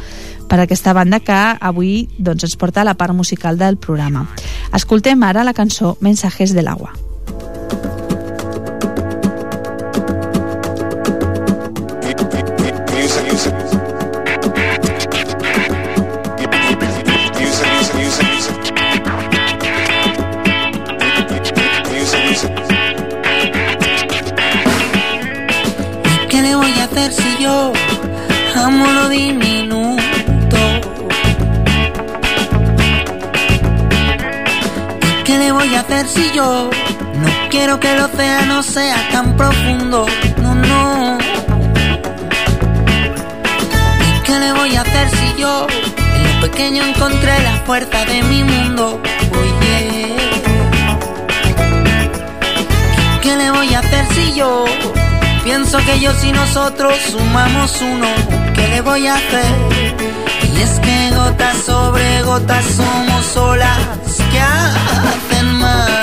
per 0.53 0.61
aquesta 0.61 0.93
banda 0.93 1.17
que 1.25 1.37
avui 1.65 2.11
doncs, 2.19 2.45
ens 2.45 2.59
porta 2.61 2.83
a 2.83 2.85
la 2.85 2.93
part 3.01 3.17
musical 3.17 3.57
del 3.57 3.79
programa. 3.81 4.27
Escoltem 4.77 5.25
ara 5.25 5.47
la 5.49 5.57
cançó 5.57 5.97
Mensajes 6.05 6.53
del 6.53 6.69
agua. 6.69 6.93
Yo 36.35 36.71
no 37.15 37.29
quiero 37.51 37.79
que 37.79 37.93
el 37.93 38.01
océano 38.01 38.63
sea 38.63 38.97
tan 39.11 39.37
profundo? 39.37 40.07
No, 40.43 40.55
no. 40.55 41.19
¿Y 44.09 44.21
qué 44.25 44.39
le 44.39 44.53
voy 44.53 44.75
a 44.77 44.81
hacer 44.81 45.09
si 45.11 45.41
yo 45.41 45.67
en 46.17 46.35
lo 46.35 46.41
pequeño 46.41 46.85
encontré 46.85 47.39
la 47.43 47.57
fuerza 47.67 48.05
de 48.07 48.23
mi 48.23 48.45
mundo? 48.45 49.01
Oye. 49.41 50.17
¿Qué 53.21 53.37
le 53.37 53.51
voy 53.51 53.75
a 53.75 53.81
hacer 53.81 54.07
si 54.15 54.35
yo 54.35 54.65
pienso 55.45 55.79
que 55.79 56.01
yo 56.01 56.13
si 56.15 56.33
nosotros 56.33 56.95
sumamos 57.11 57.81
uno? 57.83 58.09
¿Qué 58.55 58.69
le 58.69 58.81
voy 58.81 59.07
a 59.07 59.17
hacer? 59.17 59.45
Y 60.57 60.61
es 60.61 60.81
que 60.81 61.15
gotas 61.15 61.57
sobre 61.59 62.23
gotas 62.23 62.65
somos 62.65 63.37
olas 63.37 63.79
que 64.31 64.41
hacen 64.41 65.55
mares. 65.59 66.02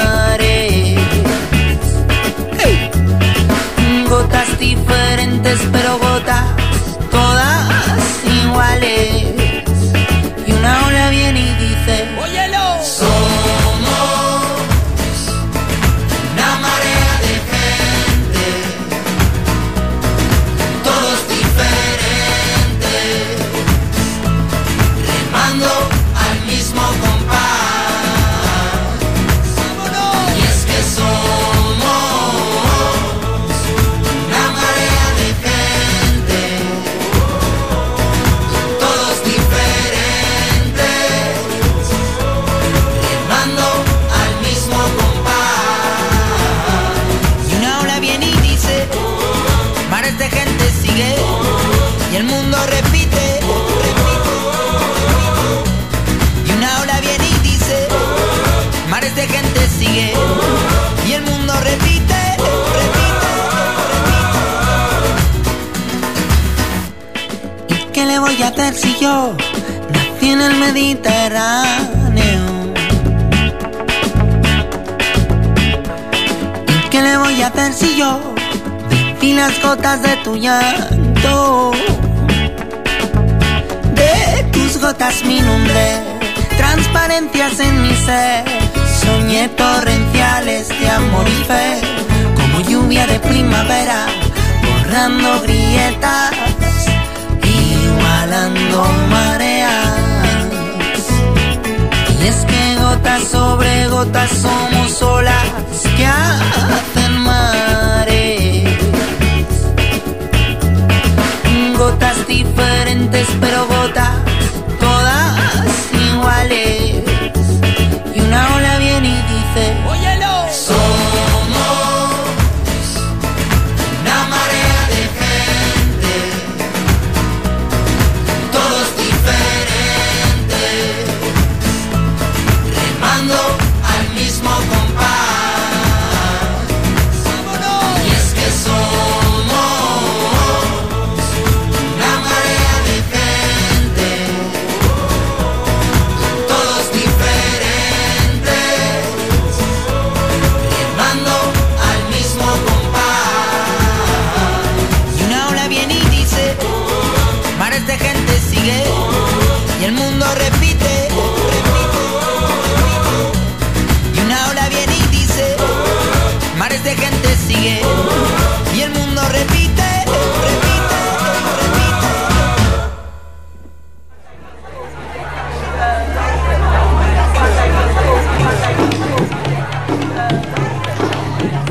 Somos 104.30 105.02
olas 105.02 105.84
que 105.98 106.06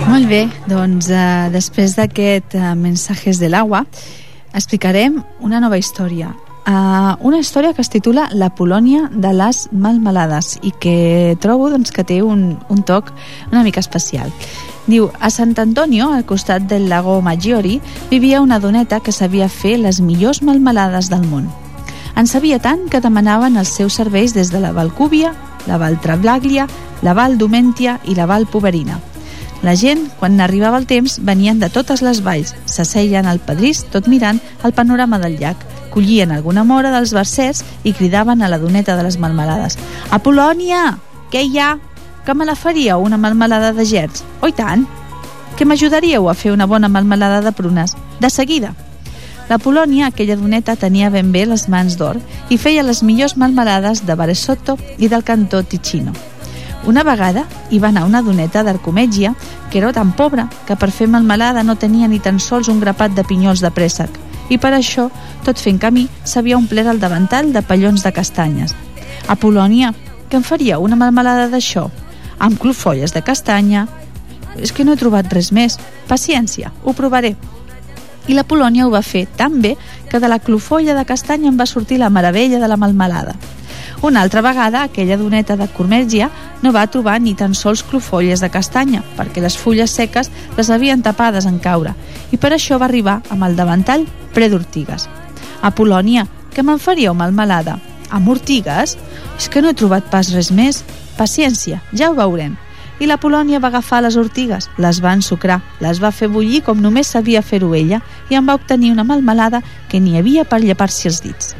Molt 0.08 0.28
bé, 0.30 0.46
doncs 0.66 1.10
eh, 1.12 1.48
després 1.54 1.94
d'aquest 1.98 2.56
eh, 2.56 2.74
Mensajes 2.74 3.38
de 3.38 3.50
l'Agua 3.52 3.84
explicarem 4.56 5.20
una 5.44 5.60
nova 5.60 5.78
història. 5.78 6.32
Uh, 6.68 7.16
una 7.24 7.38
història 7.40 7.72
que 7.72 7.80
es 7.80 7.88
titula 7.88 8.26
La 8.36 8.50
Polònia 8.52 9.06
de 9.08 9.30
les 9.32 9.62
Malmelades 9.72 10.58
i 10.60 10.72
que 10.76 11.36
trobo 11.40 11.70
doncs, 11.72 11.88
que 11.96 12.04
té 12.04 12.18
un, 12.20 12.58
un 12.68 12.82
toc 12.84 13.08
una 13.48 13.62
mica 13.64 13.80
especial. 13.80 14.28
Diu, 14.84 15.08
a 15.20 15.30
Sant 15.32 15.54
Antonio, 15.60 16.10
al 16.12 16.26
costat 16.28 16.66
del 16.68 16.90
lago 16.90 17.22
Maggiore, 17.24 17.78
vivia 18.10 18.42
una 18.44 18.60
doneta 18.60 19.00
que 19.00 19.16
sabia 19.16 19.48
fer 19.48 19.78
les 19.80 20.02
millors 20.04 20.42
malmelades 20.44 21.08
del 21.08 21.24
món. 21.28 21.48
En 22.16 22.28
sabia 22.28 22.58
tant 22.60 22.88
que 22.92 23.00
demanaven 23.00 23.56
els 23.56 23.72
seus 23.72 23.96
serveis 23.96 24.36
des 24.36 24.52
de 24.52 24.60
la 24.60 24.72
Valcúvia, 24.76 25.32
la 25.68 25.78
Val 25.80 26.00
Trablaglia, 26.00 26.68
la 27.00 27.14
Val 27.16 27.38
Dumentia 27.38 28.00
i 28.04 28.16
la 28.16 28.26
Val 28.26 28.44
Poverina. 28.44 29.00
La 29.62 29.74
gent, 29.74 30.04
quan 30.20 30.38
arribava 30.40 30.78
el 30.78 30.86
temps, 30.86 31.18
venien 31.26 31.58
de 31.58 31.68
totes 31.68 32.02
les 32.06 32.20
valls, 32.22 32.54
s'asseien 32.70 33.26
al 33.26 33.40
pedrís 33.42 33.82
tot 33.90 34.06
mirant 34.06 34.38
el 34.62 34.72
panorama 34.72 35.18
del 35.18 35.34
llac, 35.40 35.64
collien 35.90 36.30
alguna 36.30 36.62
mora 36.64 36.92
dels 36.94 37.12
versers 37.16 37.64
i 37.82 37.92
cridaven 37.92 38.42
a 38.42 38.48
la 38.48 38.60
doneta 38.62 38.94
de 38.96 39.02
les 39.02 39.18
melmelades. 39.18 39.78
Apolònia, 40.14 40.98
què 41.32 41.42
hi 41.42 41.58
ha? 41.58 41.76
Que 42.24 42.34
me 42.34 42.46
la 42.46 42.54
faríeu 42.54 43.02
una 43.02 43.18
melmelada 43.18 43.72
de 43.72 43.86
gerds? 43.86 44.22
Oh, 44.40 44.48
i 44.48 44.54
tant! 44.54 44.86
Que 45.58 45.66
m'ajudaríeu 45.66 46.28
a 46.30 46.36
fer 46.38 46.52
una 46.54 46.68
bona 46.70 46.88
melmelada 46.88 47.40
de 47.42 47.52
prunes? 47.52 47.96
De 48.20 48.30
seguida! 48.30 48.76
La 49.48 49.56
Polònia, 49.56 50.06
aquella 50.06 50.36
doneta, 50.36 50.76
tenia 50.76 51.08
ben 51.10 51.32
bé 51.32 51.46
les 51.48 51.70
mans 51.72 51.96
d'or 51.96 52.18
i 52.52 52.58
feia 52.60 52.84
les 52.84 53.00
millors 53.02 53.34
melmelades 53.40 54.04
de 54.06 54.14
Baresotto 54.14 54.76
i 54.98 55.08
del 55.08 55.24
cantó 55.24 55.62
Ticino. 55.64 56.12
Una 56.88 57.04
vegada 57.04 57.44
hi 57.70 57.78
va 57.82 57.90
anar 57.92 58.06
una 58.08 58.22
doneta 58.24 58.62
d'Arcomègia 58.64 59.34
que 59.70 59.76
era 59.82 59.92
tan 59.92 60.14
pobra 60.16 60.46
que 60.66 60.76
per 60.76 60.88
fer 60.88 61.08
melmelada 61.12 61.62
no 61.62 61.76
tenia 61.76 62.08
ni 62.08 62.16
tan 62.18 62.40
sols 62.40 62.70
un 62.72 62.80
grapat 62.80 63.12
de 63.12 63.26
pinyols 63.28 63.60
de 63.60 63.70
préssec 63.70 64.16
i 64.48 64.56
per 64.56 64.72
això, 64.72 65.10
tot 65.44 65.60
fent 65.60 65.76
camí, 65.82 66.06
s'havia 66.24 66.56
omplert 66.56 66.88
el 66.88 67.00
davantall 67.02 67.52
de 67.52 67.60
pallons 67.60 68.04
de 68.04 68.12
castanyes. 68.16 68.72
Apolònia, 69.28 69.92
que 70.28 70.40
em 70.40 70.46
faria 70.46 70.78
una 70.80 70.96
melmelada 70.96 71.50
d'això? 71.52 71.88
Amb 72.38 72.56
clofolles 72.56 73.12
de 73.12 73.20
castanya? 73.20 73.84
És 74.56 74.72
que 74.72 74.84
no 74.84 74.94
he 74.94 75.00
trobat 75.00 75.28
res 75.32 75.52
més. 75.52 75.76
Paciència, 76.08 76.72
ho 76.84 76.96
provaré. 76.96 77.34
I 78.28 78.36
la 78.36 78.44
Polònia 78.48 78.86
ho 78.86 78.90
va 78.92 79.04
fer 79.04 79.26
tan 79.36 79.60
bé 79.60 79.76
que 80.08 80.20
de 80.20 80.28
la 80.28 80.40
clofolla 80.40 80.96
de 80.96 81.04
castanya 81.04 81.52
en 81.52 81.60
va 81.60 81.68
sortir 81.68 82.00
la 82.00 82.08
meravella 82.08 82.60
de 82.60 82.68
la 82.68 82.80
melmelada. 82.80 83.36
Una 84.00 84.20
altra 84.20 84.42
vegada, 84.42 84.84
aquella 84.84 85.16
doneta 85.16 85.56
de 85.58 85.66
Cormègia 85.74 86.28
no 86.62 86.70
va 86.70 86.86
trobar 86.86 87.16
ni 87.18 87.32
tan 87.34 87.56
sols 87.58 87.82
clofolles 87.82 88.38
de 88.38 88.50
castanya, 88.54 89.02
perquè 89.16 89.42
les 89.42 89.56
fulles 89.58 89.90
seques 89.90 90.30
les 90.56 90.70
havien 90.70 91.02
tapades 91.02 91.48
en 91.50 91.58
caure, 91.58 91.96
i 92.30 92.38
per 92.38 92.52
això 92.54 92.78
va 92.78 92.86
arribar 92.86 93.16
amb 93.34 93.42
el 93.48 93.58
davantall 93.58 94.06
ple 94.36 94.48
d'ortigues. 94.52 95.08
A 95.66 95.74
Polònia, 95.74 96.28
que 96.54 96.62
me'n 96.62 96.78
faríeu 96.78 97.14
melmelada? 97.14 97.80
Amb 98.14 98.30
ortigues? 98.30 98.94
És 99.34 99.50
que 99.50 99.60
no 99.60 99.72
he 99.72 99.74
trobat 99.74 100.06
pas 100.14 100.30
res 100.30 100.52
més. 100.54 100.84
Paciència, 101.18 101.82
ja 101.90 102.12
ho 102.12 102.14
veurem. 102.14 102.54
I 103.02 103.10
la 103.10 103.18
Polònia 103.18 103.58
va 103.58 103.72
agafar 103.74 104.04
les 104.06 104.14
ortigues, 104.16 104.70
les 104.78 105.02
va 105.02 105.18
ensucrar, 105.18 105.58
les 105.82 105.98
va 105.98 106.14
fer 106.14 106.30
bullir 106.30 106.62
com 106.62 106.78
només 106.78 107.10
sabia 107.18 107.42
fer-ho 107.42 107.74
ella 107.74 107.98
i 108.30 108.38
en 108.38 108.46
va 108.46 108.54
obtenir 108.58 108.94
una 108.94 109.06
melmelada 109.06 109.66
que 109.90 109.98
n'hi 109.98 110.18
havia 110.18 110.46
per 110.46 110.62
llepar-s'hi 110.62 111.10
els 111.10 111.22
dits 111.26 111.56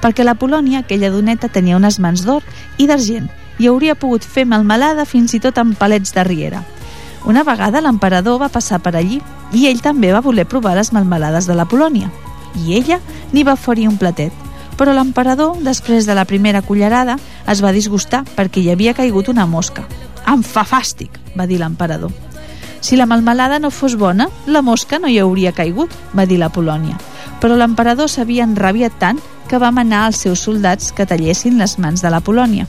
perquè 0.00 0.24
la 0.24 0.34
Polònia, 0.34 0.80
aquella 0.80 1.10
doneta, 1.10 1.48
tenia 1.48 1.76
unes 1.76 2.00
mans 2.00 2.24
d'or 2.26 2.44
i 2.78 2.88
d'argent 2.90 3.28
i 3.60 3.68
hauria 3.68 3.94
pogut 3.94 4.24
fer 4.24 4.46
melmelada 4.48 5.04
fins 5.04 5.34
i 5.36 5.40
tot 5.40 5.58
amb 5.60 5.76
palets 5.78 6.14
de 6.16 6.24
riera. 6.24 6.62
Una 7.28 7.44
vegada 7.44 7.82
l'emperador 7.84 8.38
va 8.40 8.48
passar 8.48 8.80
per 8.80 8.94
allí 8.96 9.20
i 9.52 9.66
ell 9.68 9.82
també 9.84 10.12
va 10.14 10.24
voler 10.24 10.46
provar 10.48 10.72
les 10.78 10.92
melmelades 10.96 11.46
de 11.46 11.56
la 11.58 11.66
Polònia. 11.68 12.08
I 12.56 12.78
ella 12.78 13.00
n'hi 13.32 13.44
va 13.44 13.58
oferir 13.58 13.88
un 13.88 13.98
platet. 14.00 14.32
Però 14.80 14.94
l'emperador, 14.96 15.58
després 15.60 16.06
de 16.08 16.16
la 16.16 16.24
primera 16.24 16.62
cullerada, 16.64 17.18
es 17.46 17.60
va 17.60 17.74
disgustar 17.76 18.22
perquè 18.36 18.62
hi 18.62 18.70
havia 18.72 18.96
caigut 18.96 19.28
una 19.28 19.44
mosca. 19.44 19.84
Em 20.24 20.40
fa 20.40 20.64
fàstic, 20.64 21.18
va 21.36 21.44
dir 21.46 21.60
l'emperador. 21.60 22.14
Si 22.80 22.96
la 22.96 23.04
melmelada 23.04 23.58
no 23.60 23.70
fos 23.70 23.98
bona, 24.00 24.30
la 24.46 24.62
mosca 24.64 24.98
no 24.98 25.08
hi 25.08 25.18
hauria 25.20 25.52
caigut, 25.52 25.92
va 26.16 26.24
dir 26.24 26.38
la 26.40 26.48
Polònia. 26.48 26.96
Però 27.40 27.56
l'emperador 27.56 28.08
s'havia 28.08 28.46
enrabiat 28.48 28.96
tant 28.98 29.20
que 29.50 29.58
va 29.58 29.72
manar 29.74 30.04
als 30.06 30.22
seus 30.22 30.44
soldats 30.46 30.92
que 30.94 31.08
tallessin 31.10 31.58
les 31.58 31.74
mans 31.82 32.04
de 32.04 32.10
la 32.14 32.20
Polònia. 32.22 32.68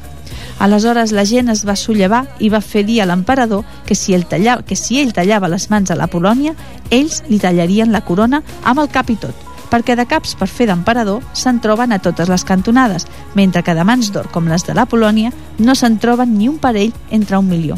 Aleshores 0.57 1.11
la 1.13 1.25
gent 1.29 1.51
es 1.53 1.61
va 1.65 1.75
sollevar 1.77 2.23
i 2.41 2.49
va 2.49 2.61
fer 2.61 2.81
dir 2.87 2.99
a 3.01 3.05
l'emperador 3.05 3.61
que, 3.85 3.93
si 3.93 4.15
ell 4.17 4.25
tallava, 4.25 4.65
que 4.65 4.75
si 4.75 4.97
ell 5.01 5.13
tallava 5.13 5.49
les 5.51 5.69
mans 5.69 5.93
a 5.93 5.97
la 5.99 6.09
Polònia, 6.09 6.55
ells 6.89 7.21
li 7.29 7.37
tallarien 7.41 7.93
la 7.93 8.01
corona 8.01 8.41
amb 8.65 8.81
el 8.81 8.89
cap 8.89 9.13
i 9.13 9.17
tot, 9.21 9.37
perquè 9.69 9.95
de 9.97 10.07
caps 10.09 10.33
per 10.39 10.49
fer 10.49 10.71
d'emperador 10.71 11.21
se'n 11.37 11.61
troben 11.61 11.93
a 11.93 12.01
totes 12.01 12.29
les 12.33 12.45
cantonades, 12.49 13.05
mentre 13.37 13.61
que 13.61 13.77
de 13.77 13.85
mans 13.85 14.11
d'or 14.11 14.33
com 14.33 14.49
les 14.49 14.65
de 14.65 14.73
la 14.73 14.87
Polònia 14.89 15.31
no 15.59 15.77
se'n 15.77 16.01
troben 16.01 16.33
ni 16.37 16.49
un 16.49 16.57
parell 16.57 16.93
entre 17.09 17.37
un 17.37 17.49
milió. 17.49 17.77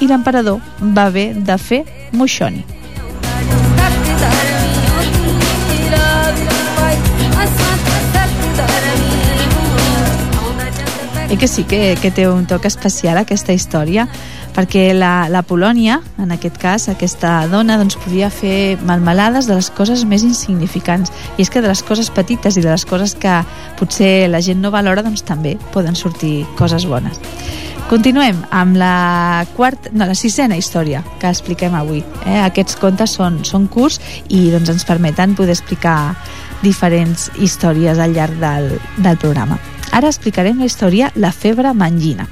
I 0.00 0.06
l'emperador 0.06 0.62
va 0.80 1.10
haver 1.10 1.32
de 1.34 1.58
fer 1.58 1.84
moixoni. 2.12 2.62
I 11.28 11.36
que 11.36 11.48
sí 11.48 11.64
que, 11.64 11.96
que 12.00 12.12
té 12.14 12.28
un 12.30 12.44
toc 12.46 12.68
especial 12.68 13.18
aquesta 13.18 13.50
història, 13.50 14.04
perquè 14.54 14.92
la, 14.94 15.26
la 15.26 15.42
Polònia, 15.42 15.98
en 16.22 16.30
aquest 16.30 16.54
cas, 16.62 16.86
aquesta 16.88 17.40
dona, 17.50 17.74
doncs, 17.80 17.98
podia 17.98 18.28
fer 18.30 18.78
malmelades 18.86 19.48
de 19.50 19.56
les 19.58 19.68
coses 19.74 20.06
més 20.06 20.22
insignificants. 20.22 21.10
I 21.34 21.42
és 21.42 21.50
que 21.50 21.60
de 21.64 21.68
les 21.68 21.82
coses 21.82 22.12
petites 22.14 22.56
i 22.56 22.62
de 22.62 22.70
les 22.70 22.86
coses 22.86 23.16
que 23.18 23.40
potser 23.76 24.30
la 24.30 24.40
gent 24.40 24.62
no 24.62 24.70
valora, 24.70 25.02
doncs 25.02 25.26
també 25.26 25.56
poden 25.74 25.98
sortir 25.98 26.46
coses 26.56 26.86
bones. 26.86 27.18
Continuem 27.90 28.38
amb 28.54 28.78
la 28.78 29.44
quarta, 29.58 29.90
no, 29.92 30.06
la 30.06 30.14
sisena 30.18 30.56
història 30.58 31.04
que 31.18 31.30
expliquem 31.30 31.74
avui. 31.74 32.04
Eh? 32.24 32.40
Aquests 32.46 32.78
contes 32.78 33.18
són, 33.18 33.42
són 33.46 33.66
curts 33.66 33.98
i 34.30 34.48
doncs, 34.54 34.70
ens 34.78 34.86
permeten 34.86 35.34
poder 35.34 35.58
explicar 35.58 36.16
diferents 36.62 37.32
històries 37.38 37.98
al 37.98 38.14
llarg 38.14 38.38
del, 38.42 38.76
del 39.02 39.18
programa. 39.18 39.58
Ara 39.92 40.08
explicarem 40.08 40.58
la 40.58 40.66
història 40.66 41.12
La 41.14 41.32
febre 41.32 41.72
mangina. 41.74 42.28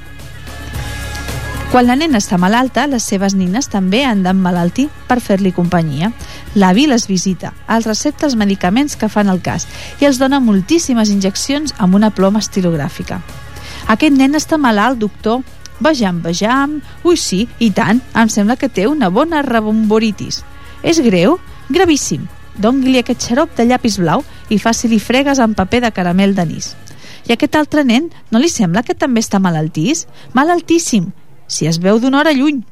Quan 1.74 1.88
la 1.88 1.96
nena 1.98 2.20
està 2.22 2.36
malalta, 2.38 2.84
les 2.86 3.02
seves 3.02 3.34
nines 3.34 3.66
també 3.66 4.04
han 4.06 4.20
d'emmalaltir 4.22 4.84
per 5.08 5.16
fer-li 5.18 5.50
companyia. 5.50 6.12
L'avi 6.54 6.84
les 6.86 7.08
visita, 7.10 7.50
els 7.66 7.88
recepta 7.90 8.28
els 8.28 8.36
medicaments 8.38 8.94
que 8.94 9.08
fan 9.10 9.26
el 9.32 9.40
cas 9.42 9.66
i 9.98 10.06
els 10.06 10.20
dona 10.22 10.38
moltíssimes 10.38 11.10
injeccions 11.10 11.74
amb 11.82 11.98
una 11.98 12.12
ploma 12.14 12.38
estilogràfica. 12.38 13.18
Aquest 13.90 14.14
nen 14.14 14.38
està 14.38 14.54
malalt, 14.54 15.00
doctor. 15.02 15.42
Vejam, 15.82 16.22
vejam. 16.22 16.78
Ui, 17.02 17.18
sí, 17.18 17.48
i 17.58 17.72
tant. 17.74 17.98
Em 18.14 18.30
sembla 18.30 18.54
que 18.54 18.70
té 18.70 18.86
una 18.86 19.10
bona 19.10 19.42
rebomboritis. 19.42 20.44
És 20.86 21.02
greu? 21.02 21.40
Gravíssim. 21.74 22.28
Dongui-li 22.54 23.02
aquest 23.02 23.26
xarop 23.26 23.58
de 23.58 23.66
llapis 23.66 23.98
blau 23.98 24.22
i 24.46 24.62
faci-li 24.62 25.02
fregues 25.02 25.42
amb 25.42 25.58
paper 25.58 25.82
de 25.88 25.90
caramel 25.96 26.38
d'anís. 26.38 26.76
I 27.28 27.32
aquest 27.32 27.56
altre 27.56 27.84
nen, 27.84 28.10
no 28.30 28.38
li 28.38 28.50
sembla 28.52 28.82
que 28.84 28.94
també 28.94 29.22
està 29.24 29.40
malaltís? 29.40 30.06
Malaltíssim 30.34 31.12
si 31.46 31.66
es 31.66 31.78
veu 31.78 32.00
d'una 32.00 32.20
hora 32.20 32.32
lluny. 32.32 32.62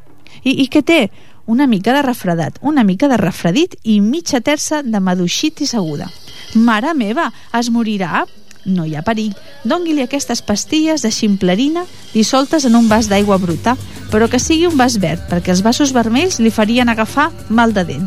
I, 0.43 0.63
I 0.65 0.69
què 0.73 0.83
té? 0.83 1.01
Una 1.47 1.67
mica 1.67 1.93
de 1.93 2.03
refredat, 2.03 2.59
una 2.63 2.85
mica 2.85 3.09
de 3.11 3.19
refredit 3.19 3.75
i 3.83 4.01
mitja 4.01 4.41
terça 4.41 4.83
de 4.83 5.01
maduixitis 5.01 5.75
aguda. 5.75 6.09
Mare 6.55 6.95
meva, 6.95 7.31
es 7.59 7.71
morirà? 7.71 8.25
No 8.65 8.87
hi 8.87 8.95
ha 8.95 9.03
perill. 9.03 9.35
Dongui-li 9.67 10.05
aquestes 10.05 10.43
pastilles 10.47 11.03
de 11.03 11.11
ximplerina 11.11 11.83
dissoltes 12.13 12.65
en 12.69 12.79
un 12.79 12.87
vas 12.89 13.09
d'aigua 13.11 13.41
bruta, 13.43 13.75
però 14.13 14.29
que 14.31 14.39
sigui 14.39 14.69
un 14.69 14.79
vas 14.79 15.01
verd, 15.03 15.27
perquè 15.31 15.51
els 15.51 15.65
vasos 15.67 15.93
vermells 15.93 16.39
li 16.39 16.55
farien 16.55 16.89
agafar 16.89 17.33
mal 17.49 17.75
de 17.75 17.85
dent. 17.91 18.07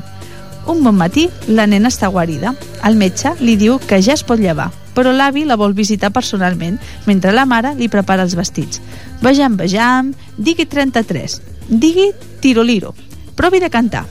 Un 0.65 0.81
bon 0.81 0.95
matí, 0.97 1.27
la 1.47 1.67
nena 1.67 1.91
està 1.91 2.08
guarida. 2.08 2.55
El 2.88 2.95
metge 2.95 3.36
li 3.41 3.60
diu 3.60 3.77
que 3.84 3.99
ja 4.01 4.15
es 4.15 4.23
pot 4.23 4.39
llevar, 4.39 4.71
però 4.95 5.12
l'avi 5.12 5.43
la 5.45 5.58
vol 5.60 5.75
visitar 5.77 6.12
personalment, 6.15 6.79
mentre 7.05 7.34
la 7.36 7.45
mare 7.45 7.75
li 7.77 7.89
prepara 7.91 8.23
els 8.25 8.36
vestits. 8.39 8.81
Vejam, 9.21 9.58
vejam, 9.60 10.13
digui 10.38 10.65
33, 10.65 11.41
digui 11.67 12.12
tiroliro, 12.41 12.95
provi 13.36 13.60
de 13.60 13.69
cantar. 13.69 14.05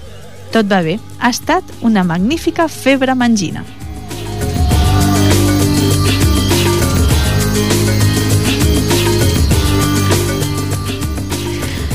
Tot 0.55 0.69
va 0.71 0.85
bé, 0.87 1.01
ha 1.19 1.33
estat 1.35 1.65
una 1.83 2.05
magnífica 2.07 2.69
febre 2.69 3.17
mangina. 3.19 3.65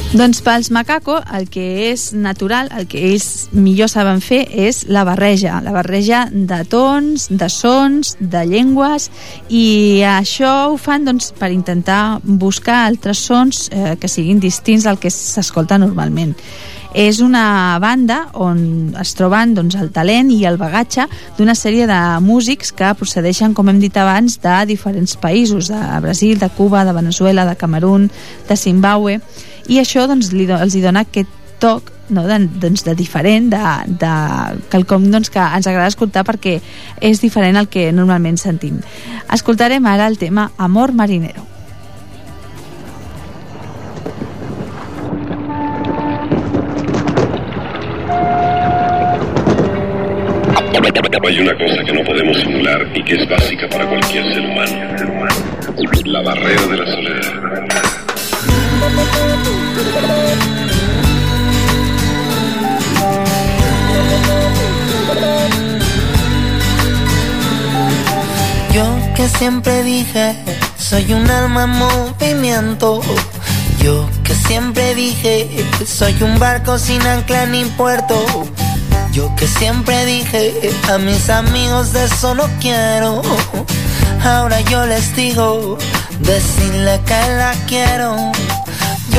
Doncs 0.09 0.39
pels 0.41 0.71
macaco 0.73 1.19
el 1.37 1.43
que 1.53 1.91
és 1.91 2.07
natural, 2.17 2.71
el 2.73 2.87
que 2.89 2.97
ells 3.11 3.51
millor 3.53 3.91
saben 3.91 4.23
fer 4.25 4.39
és 4.49 4.79
la 4.89 5.03
barreja, 5.05 5.59
la 5.61 5.69
barreja 5.69 6.23
de 6.33 6.63
tons, 6.65 7.27
de 7.29 7.49
sons, 7.53 8.15
de 8.17 8.41
llengües 8.49 9.05
i 9.53 10.01
això 10.09 10.71
ho 10.71 10.79
fan 10.81 11.05
doncs, 11.05 11.29
per 11.37 11.51
intentar 11.53 12.17
buscar 12.23 12.87
altres 12.87 13.21
sons 13.21 13.67
eh, 13.69 13.99
que 14.01 14.09
siguin 14.09 14.41
distints 14.41 14.87
del 14.89 14.97
que 14.97 15.11
s'escolta 15.13 15.77
normalment. 15.77 16.33
És 16.97 17.19
una 17.21 17.77
banda 17.77 18.31
on 18.33 18.95
es 18.97 19.13
troben 19.13 19.53
doncs, 19.53 19.77
el 19.77 19.91
talent 19.93 20.31
i 20.33 20.39
el 20.49 20.57
bagatge 20.57 21.05
d'una 21.37 21.53
sèrie 21.53 21.85
de 21.85 21.99
músics 22.25 22.73
que 22.73 22.95
procedeixen, 22.97 23.53
com 23.53 23.69
hem 23.69 23.77
dit 23.77 23.93
abans, 24.01 24.39
de 24.41 24.57
diferents 24.73 25.13
països, 25.21 25.69
de 25.69 26.01
Brasil, 26.01 26.41
de 26.41 26.49
Cuba, 26.57 26.81
de 26.83 26.97
Venezuela, 26.97 27.45
de 27.45 27.53
Camerún, 27.61 28.09
de 28.49 28.57
Zimbabue, 28.57 29.19
i 29.69 29.79
això 29.81 30.07
doncs, 30.09 30.33
li, 30.33 30.49
els 30.49 30.75
hi 30.75 30.83
dona 30.83 31.05
aquest 31.05 31.31
toc 31.61 31.91
no, 32.09 32.25
de, 32.25 32.39
doncs, 32.61 32.83
de 32.87 32.95
diferent, 32.97 33.51
de, 33.53 33.61
de 34.01 34.13
quelcom 34.73 35.05
doncs, 35.13 35.29
que 35.29 35.43
ens 35.43 35.69
agrada 35.69 35.91
escoltar 35.93 36.25
perquè 36.27 36.57
és 37.05 37.21
diferent 37.21 37.59
al 37.59 37.69
que 37.69 37.91
normalment 37.93 38.41
sentim. 38.41 38.81
Escoltarem 39.31 39.85
ara 39.85 40.09
el 40.09 40.17
tema 40.17 40.49
Amor 40.57 40.93
Marinero. 40.97 41.45
Hay 51.29 51.39
una 51.39 51.53
cosa 51.53 51.83
que 51.85 51.93
no 51.93 52.03
podemos 52.05 52.35
simular 52.37 52.91
y 52.95 53.03
que 53.03 53.13
es 53.13 53.29
básica 53.29 53.69
para 53.69 53.87
cualquier 53.87 54.23
ser 54.33 54.41
humano. 54.41 54.71
La 56.05 56.23
barrera 56.23 56.65
de 56.65 56.77
la 56.77 56.85
soledad. 56.87 58.08
Yo 68.73 68.85
que 69.15 69.27
siempre 69.27 69.83
dije, 69.83 70.35
soy 70.77 71.13
un 71.13 71.29
alma 71.29 71.63
en 71.63 71.69
movimiento. 71.71 73.01
Yo 73.83 74.09
que 74.23 74.35
siempre 74.35 74.95
dije, 74.95 75.65
soy 75.85 76.21
un 76.21 76.39
barco 76.39 76.77
sin 76.77 77.01
ancla 77.01 77.45
ni 77.45 77.65
puerto. 77.65 78.15
Yo 79.11 79.33
que 79.35 79.47
siempre 79.47 80.05
dije, 80.05 80.71
a 80.91 80.97
mis 80.97 81.29
amigos 81.29 81.93
de 81.93 82.05
eso 82.05 82.35
no 82.35 82.47
quiero. 82.59 83.21
Ahora 84.23 84.61
yo 84.61 84.85
les 84.85 85.15
digo, 85.15 85.77
decirle 86.19 87.01
que 87.05 87.33
la 87.37 87.53
quiero. 87.67 88.15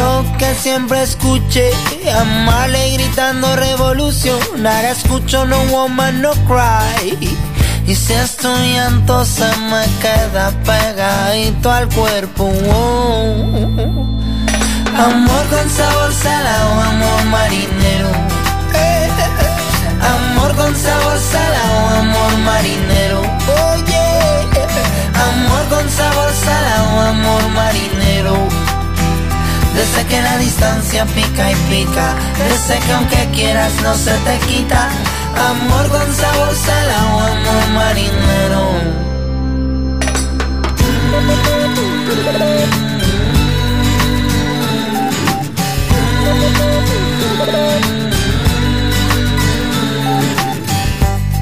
Yo 0.00 0.24
que 0.38 0.54
siempre 0.54 1.02
escuché 1.02 1.70
amarle 2.18 2.92
gritando 2.92 3.54
revolución. 3.54 4.40
Ahora 4.56 4.92
escucho 4.92 5.44
no 5.44 5.58
woman 5.64 6.22
no 6.22 6.32
cry. 6.48 7.18
Y 7.86 7.94
si 7.94 8.14
estoy 8.14 8.72
llanto 8.72 9.26
se 9.26 9.44
me 9.70 9.84
queda 10.00 10.52
pegadito 10.64 11.70
al 11.70 11.86
cuerpo. 11.90 12.48
Amor 15.08 15.44
con 15.52 15.68
sabor 15.68 16.12
salado, 16.14 16.80
amor 16.80 17.24
marinero. 17.26 18.10
Amor 20.14 20.56
con 20.56 20.74
sabor 20.76 21.18
salado, 21.32 21.78
amor 22.00 22.38
marinero. 22.38 23.20
Oye, 23.68 24.08
amor 25.28 25.62
con 25.68 25.90
sabor 25.90 26.32
salado, 26.46 27.00
amor 27.00 27.48
marinero. 27.50 28.69
Desde 29.80 30.06
que 30.08 30.20
la 30.20 30.36
distancia 30.36 31.06
pica 31.06 31.52
y 31.52 31.54
pica, 31.70 32.14
desde 32.36 32.78
que 32.84 32.92
aunque 32.92 33.30
quieras 33.32 33.72
no 33.82 33.94
se 33.94 34.12
te 34.12 34.38
quita. 34.46 34.90
Amor 35.48 35.88
con 35.88 36.14
sabor 36.14 36.54
salado, 36.54 37.20
amor 37.20 37.66
marinero. 37.72 38.64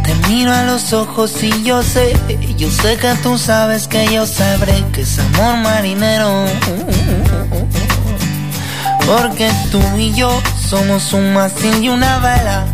Te 0.04 0.14
miro 0.28 0.52
a 0.52 0.62
los 0.62 0.92
ojos 0.92 1.42
y 1.42 1.64
yo 1.64 1.82
sé, 1.82 2.16
yo 2.56 2.70
sé 2.70 2.98
que 2.98 3.14
tú 3.20 3.36
sabes 3.36 3.88
que 3.88 4.06
yo 4.06 4.24
sabré 4.28 4.84
que 4.92 5.00
es 5.00 5.18
amor 5.18 5.56
marinero. 5.56 6.46
Porque 9.08 9.50
tú 9.72 9.80
y 9.96 10.12
yo 10.12 10.30
somos 10.68 11.14
un 11.14 11.32
mástil 11.32 11.82
y 11.82 11.88
una 11.88 12.18
vela. 12.18 12.66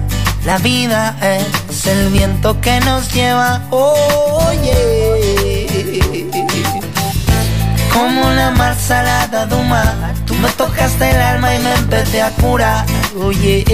La 0.44 0.58
vida 0.58 1.16
es 1.22 1.86
el 1.86 2.10
viento 2.10 2.60
que 2.60 2.80
nos 2.80 3.14
lleva. 3.14 3.62
Oye, 3.70 5.06
como 7.92 8.26
una 8.26 8.50
mar 8.50 8.74
salada 8.76 9.46
de 9.46 9.62
mar. 9.62 10.12
Tú 10.26 10.34
me 10.34 10.48
tocaste 10.50 11.08
el 11.08 11.20
alma 11.20 11.54
y 11.54 11.60
me 11.60 11.72
empecé 11.72 12.20
a 12.20 12.30
curar. 12.30 12.84
Oye, 13.16 13.64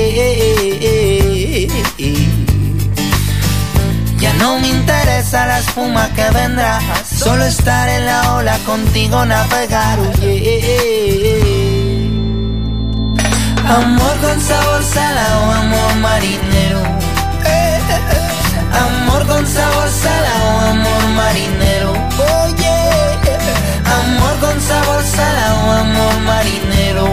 ya 4.19 4.35
no 4.35 4.59
me 4.59 4.69
interesa 4.69 5.47
la 5.47 5.61
espuma 5.61 6.11
que 6.15 6.29
vendrá. 6.29 6.79
Solo 7.11 7.43
estar 7.47 7.89
en 7.89 8.05
la 8.05 8.35
ola 8.35 8.59
contigo 8.67 9.25
navegar. 9.25 9.99
Oye. 9.99 11.70
Amor 13.71 14.17
con 14.21 14.41
sabor 14.41 14.83
salado, 14.83 15.53
amor 15.53 15.95
marinero. 16.01 16.83
Amor 18.85 19.27
con 19.29 19.47
sabor 19.47 19.89
salado, 19.89 20.59
amor 20.71 21.03
marinero. 21.15 21.93
Oye, 22.43 22.79
amor 24.01 24.35
con 24.41 24.61
sabor 24.61 25.03
salado, 25.05 25.71
amor 25.71 26.21
marinero. 26.27 27.09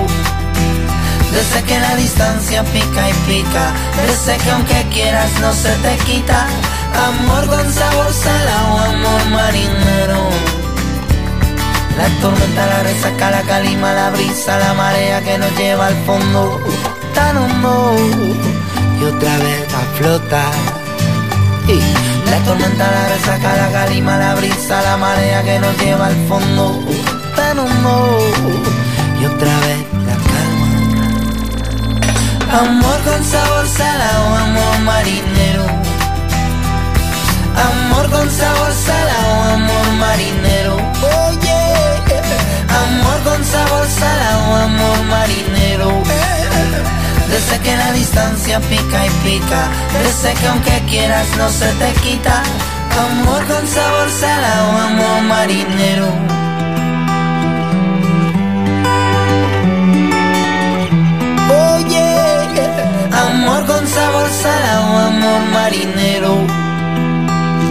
Desde 1.31 1.63
que 1.63 1.79
la 1.79 1.95
distancia 1.95 2.63
pica 2.63 3.07
y 3.07 3.13
pica, 3.27 3.71
desde 4.07 4.37
que 4.43 4.49
aunque 4.49 4.83
quieras 4.91 5.29
no 5.39 5.53
se 5.53 5.75
te 5.75 5.95
quita. 6.05 6.47
Amor 7.07 7.45
con 7.45 7.71
sabor 7.71 8.11
salado, 8.11 8.79
amor 8.79 9.25
marinero. 9.29 10.66
La 11.97 12.07
tormenta, 12.21 12.65
la 12.67 12.83
resaca, 12.83 13.31
la 13.31 13.41
calima, 13.41 13.93
la 13.93 14.11
brisa, 14.11 14.59
la 14.59 14.73
marea 14.75 15.21
que 15.23 15.37
nos 15.39 15.51
lleva 15.57 15.87
al 15.87 15.95
fondo 16.05 16.61
tan 17.15 17.37
hondo 17.37 17.95
y 18.99 19.03
otra 19.03 19.37
vez 19.37 19.73
a 19.73 19.81
flotar. 19.97 20.53
Y 21.67 21.79
la 22.29 22.37
tormenta, 22.45 22.91
la 22.91 23.07
resaca, 23.15 23.55
la 23.55 23.71
calima, 23.71 24.17
la 24.17 24.35
brisa, 24.35 24.81
la 24.83 24.97
marea 24.97 25.41
que 25.43 25.59
nos 25.59 25.75
lleva 25.79 26.05
al 26.07 26.27
fondo 26.27 26.83
tan 27.35 27.57
hondo 27.59 28.19
y 29.19 29.25
otra 29.25 29.53
vez 29.65 29.79
la 30.07 30.15
calma. 30.29 30.67
Amor 32.59 32.99
con 33.07 33.23
sabor 33.23 33.67
salado, 33.67 34.35
amor 34.35 34.79
marinero. 34.85 35.65
Amor 37.69 38.09
con 38.11 38.29
sabor 38.29 38.71
salado, 38.85 39.43
amor 39.55 39.87
marinero. 39.99 40.46
Amor 43.53 43.67
con 43.77 43.87
sabor 43.87 43.87
salado, 43.87 44.55
amor 44.55 45.03
marinero. 45.05 46.03
Desde 47.29 47.59
que 47.59 47.75
la 47.75 47.91
distancia 47.93 48.59
pica 48.61 49.05
y 49.05 49.09
pica, 49.23 49.69
desde 50.03 50.33
que 50.33 50.47
aunque 50.47 50.83
quieras 50.89 51.27
no 51.37 51.49
se 51.49 51.67
te 51.73 51.93
quita. 52.01 52.43
Amor 52.97 53.45
con 53.45 53.67
sabor 53.67 54.09
salado, 54.09 54.77
amor 54.77 55.21
marinero. 55.23 56.07
Oye, 61.75 62.15
amor 63.11 63.65
con 63.65 63.87
sabor 63.87 64.29
salado, 64.29 64.97
amor 64.97 65.41
marinero. 65.53 66.66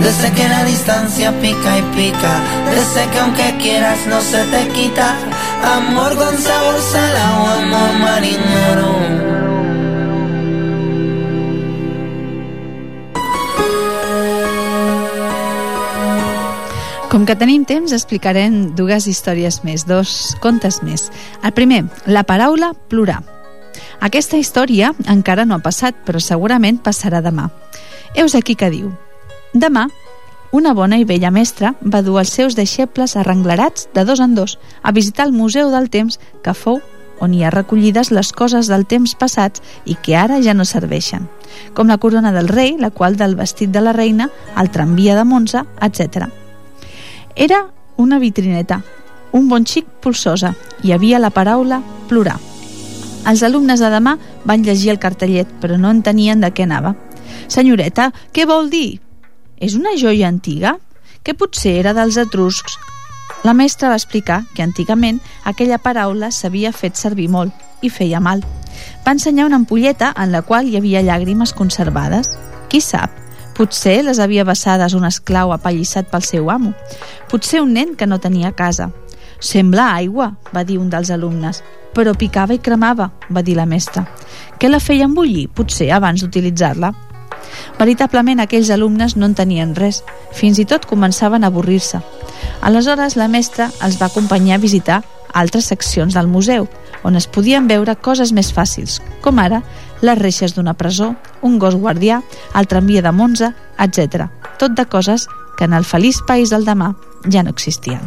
Desde 0.07 0.31
que 0.35 0.49
la 0.49 0.63
distancia 0.63 1.33
pica 1.41 1.79
y 1.79 1.83
pica, 1.97 2.41
desde 2.71 3.11
que 3.11 3.19
aunque 3.19 3.57
quieras 3.59 4.07
no 4.07 4.21
se 4.21 4.45
te 4.45 4.69
quita. 4.69 5.17
Amor 5.65 6.15
con 6.15 6.39
sabor 6.39 6.81
salado, 6.81 7.47
amor 7.59 7.93
marinero. 7.99 8.93
Com 17.11 17.27
que 17.27 17.35
tenim 17.35 17.65
temps, 17.67 17.91
explicarem 17.91 18.77
dues 18.79 19.09
històries 19.11 19.65
més, 19.67 19.89
dos 19.91 20.37
contes 20.39 20.85
més. 20.87 21.09
El 21.43 21.51
primer, 21.51 21.83
la 22.07 22.23
paraula 22.23 22.77
plorar. 22.87 23.25
Aquesta 23.99 24.39
història 24.39 24.95
encara 25.11 25.49
no 25.51 25.59
ha 25.59 25.67
passat, 25.67 25.99
però 26.07 26.23
segurament 26.23 26.79
passarà 26.79 27.19
demà. 27.27 27.49
Heus 28.15 28.39
aquí 28.39 28.55
que 28.55 28.71
diu. 28.71 28.95
Demà, 29.57 29.87
una 30.53 30.75
bona 30.77 30.99
i 31.01 31.05
vella 31.09 31.31
mestra 31.33 31.71
va 31.81 32.03
dur 32.05 32.19
els 32.21 32.33
seus 32.35 32.57
deixebles 32.59 33.15
arrenglerats 33.17 33.87
de 33.95 34.03
dos 34.05 34.21
en 34.21 34.35
dos 34.37 34.59
a 34.83 34.93
visitar 34.93 35.25
el 35.25 35.33
Museu 35.33 35.71
del 35.73 35.89
Temps 35.89 36.19
que 36.45 36.53
fou 36.53 36.83
on 37.25 37.33
hi 37.33 37.41
ha 37.41 37.53
recollides 37.55 38.11
les 38.13 38.35
coses 38.37 38.69
del 38.69 38.85
temps 38.85 39.15
passats 39.17 39.63
i 39.89 39.95
que 39.97 40.13
ara 40.21 40.43
ja 40.45 40.53
no 40.53 40.67
serveixen, 40.69 41.25
com 41.73 41.89
la 41.89 41.97
corona 41.97 42.35
del 42.35 42.51
rei, 42.53 42.75
la 42.77 42.91
qual 42.91 43.17
del 43.17 43.39
vestit 43.39 43.73
de 43.73 43.81
la 43.81 43.95
reina, 43.97 44.29
el 44.61 44.69
tramvia 44.75 45.17
de 45.17 45.25
Monza, 45.25 45.65
etc. 45.81 46.29
Era 47.35 47.63
una 47.97 48.19
vitrineta, 48.21 48.83
un 49.33 49.49
bon 49.49 49.65
xic 49.65 49.89
polsosa. 50.05 50.53
Hi 50.85 50.93
havia 50.93 51.23
la 51.23 51.33
paraula 51.33 51.81
plorar. 52.11 52.37
Els 53.25 53.43
alumnes 53.43 53.81
de 53.81 53.89
demà 53.89 54.19
van 54.45 54.69
llegir 54.69 54.93
el 54.93 55.01
cartellet, 55.01 55.49
però 55.65 55.81
no 55.81 55.97
entenien 55.97 56.45
de 56.45 56.53
què 56.53 56.69
anava. 56.69 56.93
Senyoreta, 57.49 58.13
què 58.37 58.45
vol 58.45 58.69
dir? 58.69 59.06
És 59.57 59.75
una 59.75 59.97
joia 59.97 60.29
antiga? 60.29 60.77
Que 61.25 61.35
potser 61.35 61.77
era 61.81 61.95
dels 61.97 62.19
etruscs. 62.21 62.79
La 63.45 63.55
mestra 63.55 63.89
va 63.89 63.99
explicar 63.99 64.43
que 64.55 64.65
antigament 64.65 65.21
aquella 65.45 65.79
paraula 65.79 66.31
s'havia 66.31 66.73
fet 66.73 66.97
servir 66.97 67.29
molt 67.29 67.53
i 67.83 67.91
feia 67.91 68.21
mal. 68.21 68.43
Va 69.07 69.15
ensenyar 69.17 69.47
una 69.47 69.61
ampolleta 69.61 70.13
en 70.17 70.33
la 70.33 70.43
qual 70.43 70.69
hi 70.69 70.77
havia 70.77 71.05
llàgrimes 71.05 71.55
conservades. 71.57 72.35
Qui 72.69 72.81
sap, 72.83 73.13
Potser 73.57 74.03
les 74.05 74.19
havia 74.21 74.45
vessades 74.45 74.93
un 74.93 75.07
esclau 75.09 75.53
apallissat 75.55 76.11
pel 76.13 76.25
seu 76.29 76.51
amo. 76.53 76.75
Potser 77.31 77.63
un 77.65 77.73
nen 77.73 77.95
que 77.97 78.05
no 78.07 78.19
tenia 78.21 78.53
casa. 78.53 78.91
Sembla 79.41 79.95
aigua, 79.95 80.35
va 80.53 80.65
dir 80.65 80.77
un 80.77 80.91
dels 80.93 81.09
alumnes. 81.15 81.63
Però 81.97 82.13
picava 82.13 82.53
i 82.53 82.61
cremava, 82.61 83.09
va 83.33 83.43
dir 83.43 83.57
la 83.57 83.65
mestra. 83.65 84.05
Què 84.61 84.69
la 84.69 84.81
feien 84.81 85.15
bullir, 85.17 85.49
potser, 85.49 85.89
abans 85.97 86.21
d'utilitzar-la? 86.21 86.93
Veritablement 87.79 88.41
aquells 88.43 88.71
alumnes 88.71 89.17
no 89.17 89.27
en 89.29 89.35
tenien 89.35 89.75
res, 89.77 90.03
fins 90.33 90.59
i 90.59 90.65
tot 90.65 90.87
començaven 90.89 91.45
a 91.45 91.53
avorrir-se. 91.53 92.01
Aleshores 92.63 93.17
la 93.17 93.29
mestra 93.29 93.71
els 93.85 94.01
va 94.01 94.11
acompanyar 94.11 94.57
a 94.57 94.65
visitar 94.65 95.03
altres 95.37 95.69
seccions 95.73 96.15
del 96.17 96.29
museu, 96.33 96.69
on 97.05 97.17
es 97.17 97.29
podien 97.29 97.69
veure 97.69 97.97
coses 97.97 98.33
més 98.33 98.53
fàcils, 98.55 99.01
com 99.23 99.39
ara 99.39 99.63
les 100.03 100.19
reixes 100.19 100.57
d'una 100.57 100.75
presó, 100.75 101.15
un 101.43 101.59
gos 101.59 101.77
guardià, 101.77 102.23
el 102.55 102.67
tramvia 102.67 103.03
de 103.03 103.13
Monza, 103.13 103.53
etc. 103.79 104.31
Tot 104.59 104.77
de 104.77 104.87
coses 104.87 105.29
que 105.57 105.65
en 105.69 105.77
el 105.77 105.85
feliç 105.85 106.23
país 106.27 106.53
del 106.53 106.65
demà 106.69 106.95
ja 107.31 107.43
no 107.43 107.53
existien. 107.53 108.01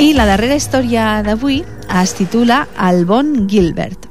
I 0.00 0.14
la 0.16 0.24
darrera 0.24 0.56
història 0.56 1.18
d'avui 1.20 1.58
es 2.00 2.12
titula 2.16 2.62
El 2.88 3.02
bon 3.04 3.34
Gilbert. 3.50 4.06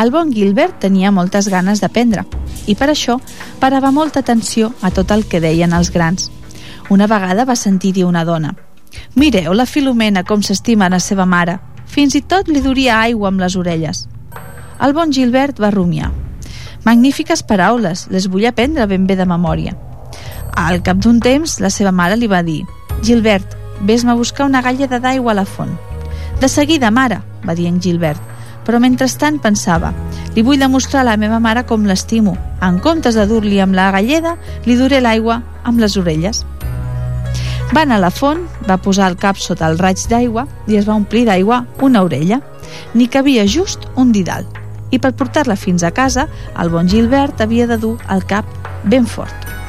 El 0.00 0.10
bon 0.10 0.32
Gilbert 0.34 0.80
tenia 0.82 1.12
moltes 1.14 1.46
ganes 1.52 1.78
d'aprendre 1.78 2.24
i 2.66 2.74
per 2.74 2.88
això 2.90 3.14
parava 3.60 3.92
molta 3.94 4.24
atenció 4.24 4.72
a 4.82 4.90
tot 4.90 5.14
el 5.14 5.22
que 5.30 5.38
deien 5.38 5.70
els 5.76 5.92
grans. 5.94 6.32
Una 6.90 7.06
vegada 7.06 7.44
va 7.46 7.54
sentir 7.54 7.92
dir 7.94 8.08
una 8.08 8.24
dona 8.24 8.56
Mireu 9.14 9.54
la 9.54 9.68
Filomena 9.70 10.24
com 10.26 10.42
s'estima 10.42 10.90
la 10.90 10.98
seva 10.98 11.28
mare. 11.30 11.60
Fins 11.86 12.18
i 12.18 12.24
tot 12.26 12.50
li 12.50 12.58
duria 12.66 12.98
aigua 12.98 13.30
amb 13.30 13.38
les 13.38 13.54
orelles. 13.54 14.08
El 14.82 14.98
bon 14.98 15.14
Gilbert 15.14 15.62
va 15.62 15.70
rumiar. 15.70 16.10
Magnífiques 16.82 17.46
paraules, 17.46 18.08
les 18.10 18.26
vull 18.26 18.50
aprendre 18.50 18.90
ben 18.90 19.06
bé 19.06 19.14
de 19.14 19.30
memòria. 19.30 19.78
Al 20.58 20.82
cap 20.82 20.98
d'un 20.98 21.22
temps, 21.22 21.60
la 21.62 21.70
seva 21.70 21.94
mare 21.94 22.18
li 22.18 22.26
va 22.26 22.42
dir 22.42 22.64
Gilbert, 23.06 23.59
vés-me 23.80 24.12
a 24.12 24.18
buscar 24.18 24.46
una 24.46 24.62
galleda 24.62 25.00
d'aigua 25.00 25.32
a 25.32 25.40
la 25.40 25.46
font. 25.46 25.72
De 26.40 26.48
seguida, 26.48 26.90
mare, 26.90 27.20
va 27.46 27.54
dir 27.54 27.66
en 27.68 27.80
Gilbert, 27.80 28.20
però 28.64 28.80
mentrestant 28.80 29.40
pensava 29.42 29.92
li 30.34 30.44
vull 30.46 30.60
demostrar 30.60 31.02
a 31.02 31.08
la 31.10 31.16
meva 31.18 31.40
mare 31.40 31.64
com 31.66 31.86
l'estimo. 31.88 32.36
En 32.62 32.78
comptes 32.78 33.16
de 33.18 33.26
dur-li 33.26 33.60
amb 33.60 33.74
la 33.74 33.90
galleda, 33.90 34.36
li 34.66 34.76
duré 34.78 35.00
l'aigua 35.00 35.40
amb 35.64 35.80
les 35.82 35.96
orelles. 36.00 36.44
Va 37.74 37.84
anar 37.84 38.00
a 38.00 38.04
la 38.06 38.10
font, 38.10 38.46
va 38.66 38.80
posar 38.82 39.10
el 39.10 39.18
cap 39.18 39.38
sota 39.38 39.68
el 39.70 39.78
raig 39.78 40.02
d'aigua 40.10 40.46
i 40.66 40.78
es 40.78 40.88
va 40.88 40.96
omplir 40.98 41.24
d'aigua 41.28 41.64
una 41.86 42.02
orella. 42.06 42.40
N'hi 42.94 43.06
cabia 43.06 43.46
just 43.46 43.86
un 43.96 44.10
didal. 44.12 44.46
I 44.90 44.98
per 44.98 45.14
portar-la 45.14 45.58
fins 45.58 45.84
a 45.86 45.92
casa, 45.94 46.26
el 46.58 46.70
bon 46.70 46.90
Gilbert 46.90 47.40
havia 47.40 47.70
de 47.70 47.78
dur 47.78 47.96
el 48.10 48.26
cap 48.26 48.46
ben 48.84 49.06
fort. 49.06 49.59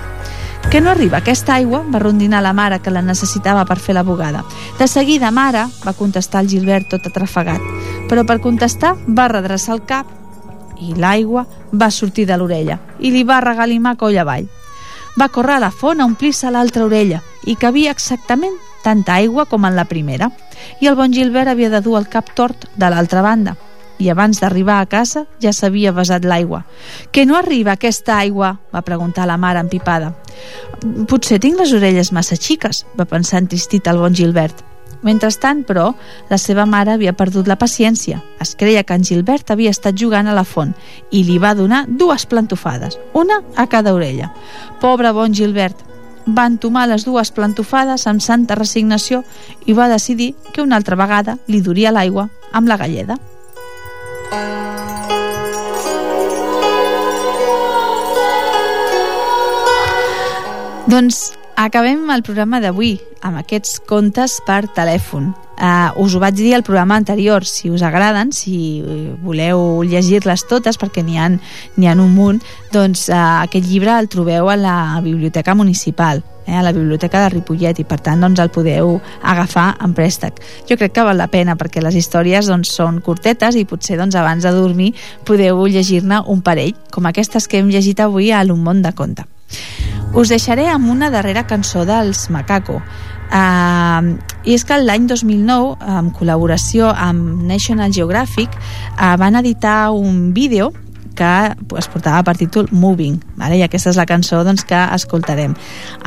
Que 0.70 0.80
no 0.80 0.90
arriba 0.90 1.18
aquesta 1.18 1.56
aigua? 1.56 1.82
va 1.84 2.00
rondinar 2.00 2.42
la 2.44 2.54
mare 2.54 2.80
que 2.80 2.92
la 2.92 3.02
necessitava 3.02 3.66
per 3.66 3.78
fer 3.80 3.96
la 3.96 4.04
bugada. 4.04 4.44
De 4.80 4.88
seguida, 4.88 5.32
mare, 5.32 5.66
va 5.86 5.94
contestar 5.94 6.42
el 6.42 6.50
Gilbert 6.50 6.90
tot 6.94 7.08
atrafegat. 7.08 7.62
Però 8.08 8.24
per 8.26 8.40
contestar 8.40 8.96
va 9.08 9.28
redreçar 9.28 9.76
el 9.76 9.86
cap 9.86 10.08
i 10.80 10.96
l'aigua 10.96 11.46
va 11.72 11.92
sortir 11.92 12.26
de 12.26 12.38
l'orella 12.38 12.80
i 13.00 13.12
li 13.12 13.24
va 13.24 13.42
regalimar 13.42 13.98
coll 13.98 14.18
avall. 14.18 14.48
Va 15.20 15.28
córrer 15.28 15.58
a 15.58 15.66
la 15.66 15.72
font 15.72 16.00
a 16.00 16.08
omplir-se 16.08 16.52
l'altra 16.52 16.86
orella 16.86 17.20
i 17.46 17.56
cabia 17.56 17.92
exactament 17.92 18.56
tanta 18.84 19.16
aigua 19.20 19.46
com 19.46 19.66
en 19.66 19.76
la 19.76 19.86
primera. 19.86 20.32
I 20.80 20.88
el 20.88 20.96
bon 20.96 21.12
Gilbert 21.14 21.52
havia 21.52 21.70
de 21.70 21.82
dur 21.82 21.98
el 22.00 22.08
cap 22.08 22.32
tort 22.36 22.70
de 22.76 22.90
l'altra 22.90 23.22
banda 23.22 23.58
i 24.02 24.10
abans 24.10 24.42
d'arribar 24.42 24.80
a 24.82 24.90
casa 24.90 25.28
ja 25.44 25.54
s'havia 25.54 25.94
vessat 25.94 26.26
l'aigua. 26.26 26.64
«Que 27.14 27.28
no 27.30 27.38
arriba 27.38 27.76
aquesta 27.78 28.18
aigua?», 28.18 28.56
va 28.74 28.82
preguntar 28.82 29.28
la 29.30 29.38
mare 29.38 29.62
empipada. 29.62 30.16
«Potser 31.08 31.40
tinc 31.40 31.62
les 31.62 31.74
orelles 31.78 32.12
massa 32.12 32.36
xiques», 32.36 32.86
va 32.98 33.06
pensar 33.06 33.44
entristit 33.44 33.88
el 33.88 34.02
bon 34.02 34.18
Gilbert. 34.18 34.66
Mentrestant, 35.02 35.64
però, 35.66 35.88
la 36.30 36.38
seva 36.38 36.68
mare 36.70 36.94
havia 36.94 37.14
perdut 37.18 37.48
la 37.50 37.58
paciència. 37.58 38.20
Es 38.42 38.54
creia 38.58 38.84
que 38.84 38.94
en 38.94 39.06
Gilbert 39.06 39.50
havia 39.50 39.74
estat 39.74 39.98
jugant 39.98 40.30
a 40.30 40.36
la 40.38 40.46
font 40.46 40.76
i 41.10 41.24
li 41.26 41.40
va 41.42 41.56
donar 41.58 41.88
dues 41.88 42.28
plantofades, 42.30 43.00
una 43.14 43.42
a 43.56 43.66
cada 43.66 43.96
orella. 43.98 44.30
Pobre 44.82 45.14
bon 45.18 45.34
Gilbert, 45.34 45.82
va 46.28 46.46
entomar 46.46 46.88
les 46.90 47.06
dues 47.06 47.34
plantofades 47.34 48.06
amb 48.08 48.22
santa 48.22 48.56
resignació 48.56 49.24
i 49.66 49.74
va 49.74 49.90
decidir 49.90 50.36
que 50.54 50.62
una 50.62 50.78
altra 50.78 50.96
vegada 50.96 51.38
li 51.48 51.62
duria 51.66 51.92
l'aigua 51.92 52.30
amb 52.54 52.70
la 52.70 52.78
galleda. 52.78 53.18
Doncs 60.92 61.41
acabem 61.66 62.10
el 62.10 62.24
programa 62.26 62.60
d'avui 62.62 62.96
amb 63.22 63.38
aquests 63.42 63.80
contes 63.86 64.40
per 64.48 64.66
telèfon. 64.74 65.32
Uh, 65.62 65.94
us 66.02 66.16
ho 66.16 66.20
vaig 66.22 66.34
dir 66.40 66.56
al 66.58 66.64
programa 66.66 66.96
anterior, 66.98 67.46
si 67.46 67.70
us 67.70 67.84
agraden, 67.86 68.32
si 68.34 68.82
voleu 69.22 69.84
llegir-les 69.86 70.48
totes, 70.50 70.80
perquè 70.82 71.04
n'hi 71.06 71.20
ha, 71.22 71.28
ha 71.30 71.94
un 71.94 72.16
munt, 72.16 72.40
doncs 72.74 73.06
uh, 73.12 73.44
aquest 73.44 73.68
llibre 73.70 73.94
el 73.94 74.10
trobeu 74.10 74.50
a 74.50 74.56
la 74.58 74.76
Biblioteca 75.06 75.54
Municipal, 75.54 76.24
eh, 76.48 76.56
a 76.58 76.64
la 76.66 76.72
Biblioteca 76.74 77.22
de 77.22 77.30
Ripollet, 77.36 77.78
i 77.78 77.86
per 77.86 78.00
tant 78.02 78.26
doncs, 78.26 78.42
el 78.42 78.50
podeu 78.50 78.96
agafar 79.22 79.76
en 79.86 79.94
préstec. 79.94 80.42
Jo 80.70 80.80
crec 80.82 80.96
que 80.96 81.06
val 81.06 81.22
la 81.22 81.30
pena, 81.30 81.54
perquè 81.60 81.84
les 81.86 82.00
històries 82.00 82.50
doncs, 82.50 82.74
són 82.74 82.98
curtetes 83.06 83.60
i 83.60 83.68
potser 83.70 84.00
doncs, 84.02 84.18
abans 84.18 84.42
de 84.42 84.56
dormir 84.56 84.96
podeu 85.30 85.62
llegir-ne 85.68 86.24
un 86.26 86.42
parell, 86.42 86.74
com 86.90 87.06
aquestes 87.06 87.46
que 87.46 87.62
hem 87.62 87.70
llegit 87.70 88.02
avui 88.02 88.32
a 88.34 88.42
l'Un 88.42 88.66
món 88.66 88.82
de 88.82 88.96
conte. 88.98 89.30
Us 90.14 90.30
deixaré 90.34 90.68
amb 90.68 90.90
una 90.92 91.10
darrera 91.10 91.46
cançó 91.48 91.86
dels 91.88 92.28
Macaco. 92.30 92.82
Uh, 93.32 94.18
I 94.44 94.58
és 94.58 94.66
que 94.68 94.76
l'any 94.82 95.06
2009, 95.08 95.78
en 95.88 96.12
col·laboració 96.12 96.90
amb 96.92 97.46
National 97.48 97.94
Geographic, 97.96 98.58
uh, 98.98 99.16
van 99.22 99.40
editar 99.40 99.92
un 99.96 100.34
vídeo 100.36 100.74
que 101.16 101.78
es 101.78 101.88
portava 101.92 102.24
per 102.24 102.36
títol 102.40 102.68
Moving, 102.72 103.20
vale? 103.38 103.58
i 103.60 103.64
aquesta 103.66 103.92
és 103.92 104.00
la 104.00 104.08
cançó 104.10 104.42
doncs, 104.48 104.64
que 104.68 104.80
escoltarem. 104.96 105.54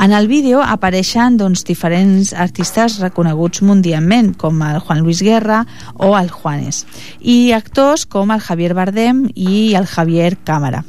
En 0.01 0.16
el 0.16 0.28
vídeo 0.28 0.62
apareixen 0.64 1.38
doncs, 1.40 1.64
diferents 1.68 2.32
artistes 2.32 2.99
reconeguts 3.03 3.62
mundialment, 3.62 4.34
com 4.40 4.62
el 4.66 4.80
Juan 4.80 5.05
Luis 5.05 5.22
Guerra 5.22 5.64
o 5.95 6.14
el 6.18 6.32
Juanes, 6.32 6.84
i 7.20 7.53
actors 7.53 8.07
com 8.07 8.34
el 8.34 8.42
Javier 8.45 8.74
Bardem 8.74 9.28
i 9.34 9.74
el 9.78 9.86
Javier 9.86 10.36
Cámara. 10.45 10.84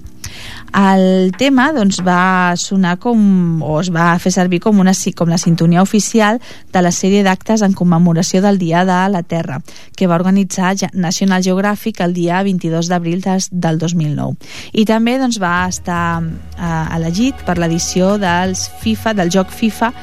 El 0.76 1.32
tema 1.40 1.70
doncs, 1.72 2.02
va 2.04 2.54
sonar 2.60 2.98
com, 3.00 3.62
o 3.64 3.78
es 3.80 3.90
va 3.96 4.10
fer 4.20 4.34
servir 4.36 4.60
com, 4.64 4.82
una, 4.84 4.92
com 5.16 5.32
la 5.32 5.40
sintonia 5.40 5.84
oficial 5.86 6.42
de 6.74 6.84
la 6.84 6.92
sèrie 6.92 7.24
d'actes 7.24 7.64
en 7.64 7.74
commemoració 7.78 8.42
del 8.44 8.60
Dia 8.60 8.84
de 8.88 9.00
la 9.14 9.24
Terra, 9.24 9.62
que 9.96 10.08
va 10.12 10.20
organitzar 10.20 10.76
National 10.94 11.44
Geographic 11.48 12.04
el 12.04 12.14
dia 12.14 12.44
22 12.44 12.92
d'abril 12.92 13.24
del 13.24 13.80
2009. 13.80 14.36
I 14.74 14.86
també 14.86 15.18
doncs, 15.22 15.40
va 15.40 15.58
estar 15.72 16.22
eh, 16.22 16.96
elegit 17.00 17.48
per 17.48 17.58
l'edició 17.58 18.18
dels 18.20 18.68
FIFA, 18.84 19.16
del 19.16 19.32
joc 19.32 19.56
FIFA 19.56 19.94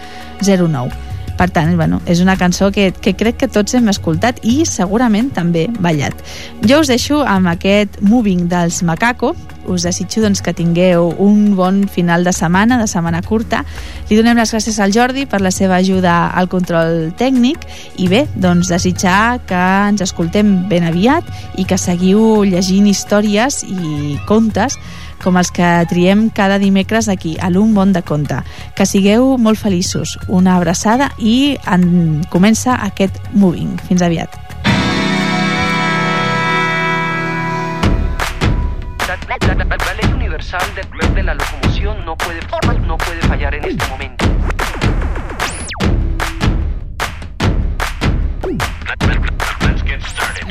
09 0.41 1.12
per 1.43 1.51
tant, 1.51 1.73
bueno, 1.75 1.99
és 2.07 2.21
una 2.23 2.37
cançó 2.39 2.69
que, 2.71 2.93
que 2.95 3.17
crec 3.19 3.41
que 3.41 3.49
tots 3.51 3.75
hem 3.75 3.89
escoltat 3.91 4.37
i 4.47 4.61
segurament 4.69 5.33
també 5.35 5.65
ballat. 5.83 6.15
Jo 6.63 6.79
us 6.85 6.91
deixo 6.93 7.19
amb 7.27 7.51
aquest 7.51 7.99
Moving 8.07 8.45
dels 8.53 8.79
Macaco, 8.87 9.33
us 9.67 9.83
desitjo 9.83 10.23
doncs, 10.23 10.39
que 10.39 10.55
tingueu 10.55 11.09
un 11.19 11.57
bon 11.59 11.83
final 11.91 12.23
de 12.23 12.31
setmana, 12.37 12.79
de 12.79 12.87
setmana 12.87 13.25
curta. 13.27 13.65
Li 14.07 14.21
donem 14.21 14.39
les 14.39 14.55
gràcies 14.55 14.79
al 14.79 14.95
Jordi 14.95 15.27
per 15.27 15.43
la 15.43 15.51
seva 15.51 15.81
ajuda 15.83 16.31
al 16.31 16.47
control 16.53 17.11
tècnic 17.19 17.67
i 17.99 18.07
bé, 18.07 18.29
doncs 18.39 18.71
desitjar 18.71 19.41
que 19.51 19.63
ens 19.91 20.07
escoltem 20.07 20.69
ben 20.71 20.87
aviat 20.87 21.27
i 21.59 21.67
que 21.67 21.79
seguiu 21.79 22.45
llegint 22.47 22.87
històries 22.87 23.65
i 23.67 24.15
contes 24.31 24.79
com 25.23 25.39
els 25.39 25.53
que 25.55 25.69
triem 25.89 26.29
cada 26.35 26.59
dimecres 26.59 27.09
aquí, 27.09 27.37
a 27.41 27.49
l'Un 27.51 27.75
Bon 27.75 27.93
de 27.95 28.03
Conte. 28.03 28.43
Que 28.77 28.87
sigueu 28.87 29.37
molt 29.39 29.61
feliços. 29.63 30.19
Una 30.29 30.57
abraçada 30.59 31.13
i 31.19 31.57
en 31.67 32.23
comença 32.31 32.77
aquest 32.83 33.19
Moving. 33.33 33.79
Fins 33.89 34.03
aviat. 34.03 34.43
La, 39.09 39.95
ley 39.95 40.13
universal 40.15 40.63
de, 40.75 41.09
de 41.15 41.23
la 41.23 41.35
locomoción 41.35 42.05
no 42.05 42.17
puede, 42.17 42.41
no 42.87 42.97
puede 42.99 43.21
fallar 43.23 43.55
en 43.55 43.65
este 43.65 43.87
momento. 43.89 44.25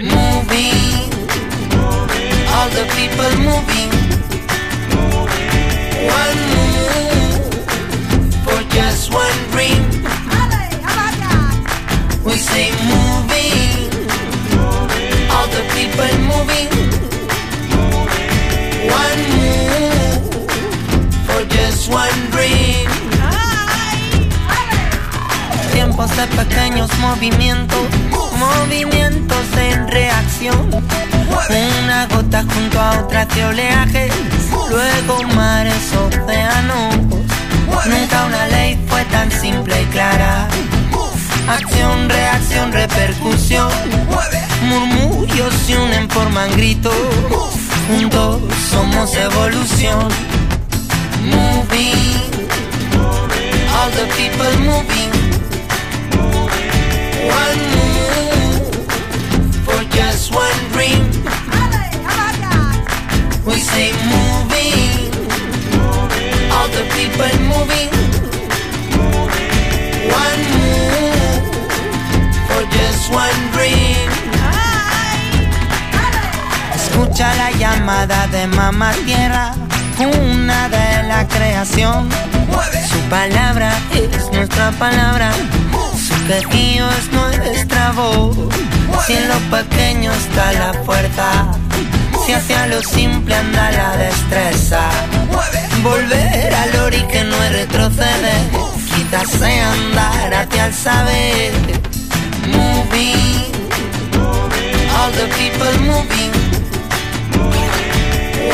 Moving, 0.02 0.10
all 0.10 0.10
the 0.10 0.16
people 0.26 0.64
moving. 0.70 1.22
Moving, 1.70 2.48
all 2.50 2.70
the 2.70 2.86
people 2.96 3.38
moving. 3.44 4.01
De 26.16 26.28
pequeños 26.28 26.90
movimientos, 27.00 27.88
movimientos 28.38 29.46
en 29.58 29.88
reacción. 29.88 30.70
Una 31.84 32.08
gota 32.08 32.44
junto 32.54 32.80
a 32.80 33.02
otra 33.02 33.28
que 33.28 33.46
oleaje 33.46 34.10
luego 34.72 35.24
mares, 35.36 35.92
océanos. 35.94 36.96
Nunca 37.86 38.26
una 38.26 38.48
ley 38.48 38.80
fue 38.88 39.04
tan 39.06 39.32
simple 39.32 39.82
y 39.82 39.86
clara. 39.86 40.48
Acción, 41.48 42.10
reacción, 42.10 42.72
repercusión. 42.72 43.70
Murmullos 44.64 45.54
se 45.66 45.78
unen, 45.78 46.10
forman 46.10 46.52
gritos. 46.52 46.94
Juntos 47.88 48.42
somos 48.70 49.14
evolución. 49.16 50.08
Moving, 51.24 52.32
all 53.76 53.92
the 53.92 54.06
people 54.18 54.54
moving. 54.60 55.12
One 57.44 57.62
move 57.76 58.86
for 59.66 59.84
just 59.92 60.34
one 60.34 60.60
dream. 60.74 61.02
We 63.46 63.58
say 63.60 63.92
all 63.92 64.21
the 66.72 66.84
people 66.96 67.34
moving. 67.52 67.92
One 70.24 70.42
move 70.56 71.44
for 72.48 72.64
just 72.76 73.12
one 73.12 73.40
dream. 73.56 74.10
Escucha 76.76 77.34
la 77.36 77.52
llamada 77.52 78.28
de 78.28 78.48
mamá 78.48 78.92
tierra, 79.06 79.54
una 80.00 80.70
de 80.70 81.04
la 81.08 81.28
creación. 81.28 82.10
Su 82.90 83.00
palabra 83.10 83.72
es 83.94 84.32
nuestra 84.32 84.72
palabra, 84.72 85.32
su 85.96 86.16
quejío 86.28 86.90
es 86.90 87.12
nuestra 87.12 87.92
voz. 87.92 88.38
Si 89.06 89.14
en 89.14 89.28
lo 89.30 89.40
pequeño 89.50 90.12
está 90.12 90.52
la 90.54 90.74
fuerza 90.86 91.61
si 92.32 92.38
hacia 92.38 92.68
lo 92.68 92.82
simple 92.82 93.36
anda 93.36 93.72
la 93.72 93.98
destreza. 93.98 94.90
Volver 95.84 96.54
al 96.54 96.76
ori 96.82 97.02
que 97.12 97.24
no 97.24 97.36
es 97.44 97.52
retroceder. 97.52 98.50
Quizás 98.96 99.30
sea 99.30 99.72
andar 99.74 100.34
hacia 100.34 100.68
el 100.68 100.74
saber. 100.74 101.52
Moving, 102.48 103.52
all 104.96 105.12
the 105.12 105.28
people 105.40 105.74
moving. 105.92 106.32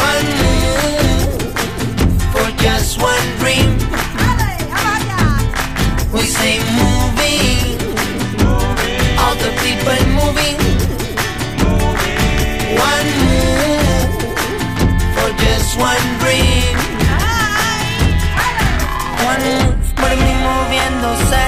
One 0.09 0.27
move 0.41 1.51
for 2.31 2.47
just 2.57 2.99
one 2.99 3.27
dream. 3.39 3.77
We 6.13 6.21
say 6.21 6.59
moving, 6.71 6.86
one 15.77 16.05
dream. 16.21 16.75
One 19.29 19.43
move 19.57 19.95
por 19.95 20.11
mí 20.23 20.33
moviéndose. 20.45 21.45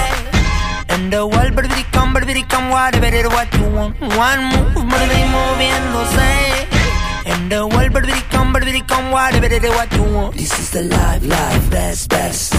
And 0.88 1.12
the 1.12 1.26
world, 1.26 1.54
baby, 1.56 1.84
come, 1.92 2.12
baby, 2.14 2.42
come, 2.48 2.70
whatever 2.70 3.06
it 3.06 3.26
what 3.26 3.52
you 3.54 3.66
want. 3.76 4.00
One 4.00 4.40
move 4.52 4.74
por 4.74 5.02
mí 5.10 5.20
moviéndose. 5.34 6.30
And 7.26 7.50
the 7.50 7.66
world, 7.66 7.92
baby, 7.92 8.20
come, 8.30 8.52
baby, 8.52 8.82
come, 8.86 9.10
whatever 9.10 9.46
it 9.46 9.62
what 9.62 9.92
you 9.92 10.02
want. 10.02 10.36
This 10.36 10.58
is 10.58 10.70
the 10.70 10.82
life, 10.82 11.24
life, 11.26 11.70
best, 11.70 12.08
best. 12.10 12.54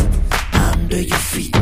Under 0.53 1.01
your 1.01 1.17
feet. 1.17 1.55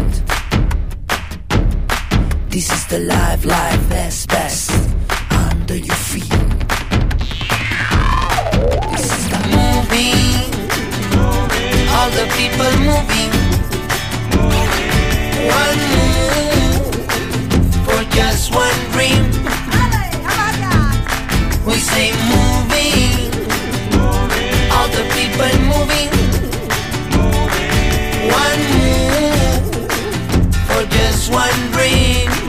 This 2.49 2.71
is 2.71 2.85
the 2.87 2.99
life, 2.99 3.45
life, 3.45 3.89
best, 3.89 4.27
best. 4.29 4.78
moving, 9.99 10.53
all 11.95 12.09
the 12.11 12.25
people 12.37 12.71
moving. 12.87 13.31
One 15.61 15.79
move 15.95 16.95
for 17.85 18.01
just 18.15 18.53
one 18.53 18.79
dream. 18.93 19.23
We 21.65 21.75
say 21.75 22.11
moving, 22.31 23.31
all 24.71 24.87
the 24.97 25.03
people 25.15 25.53
moving. 25.71 26.11
One 28.43 28.61
move 28.73 29.91
for 30.67 30.83
just 30.97 31.31
one 31.31 31.71
dream. 31.71 32.48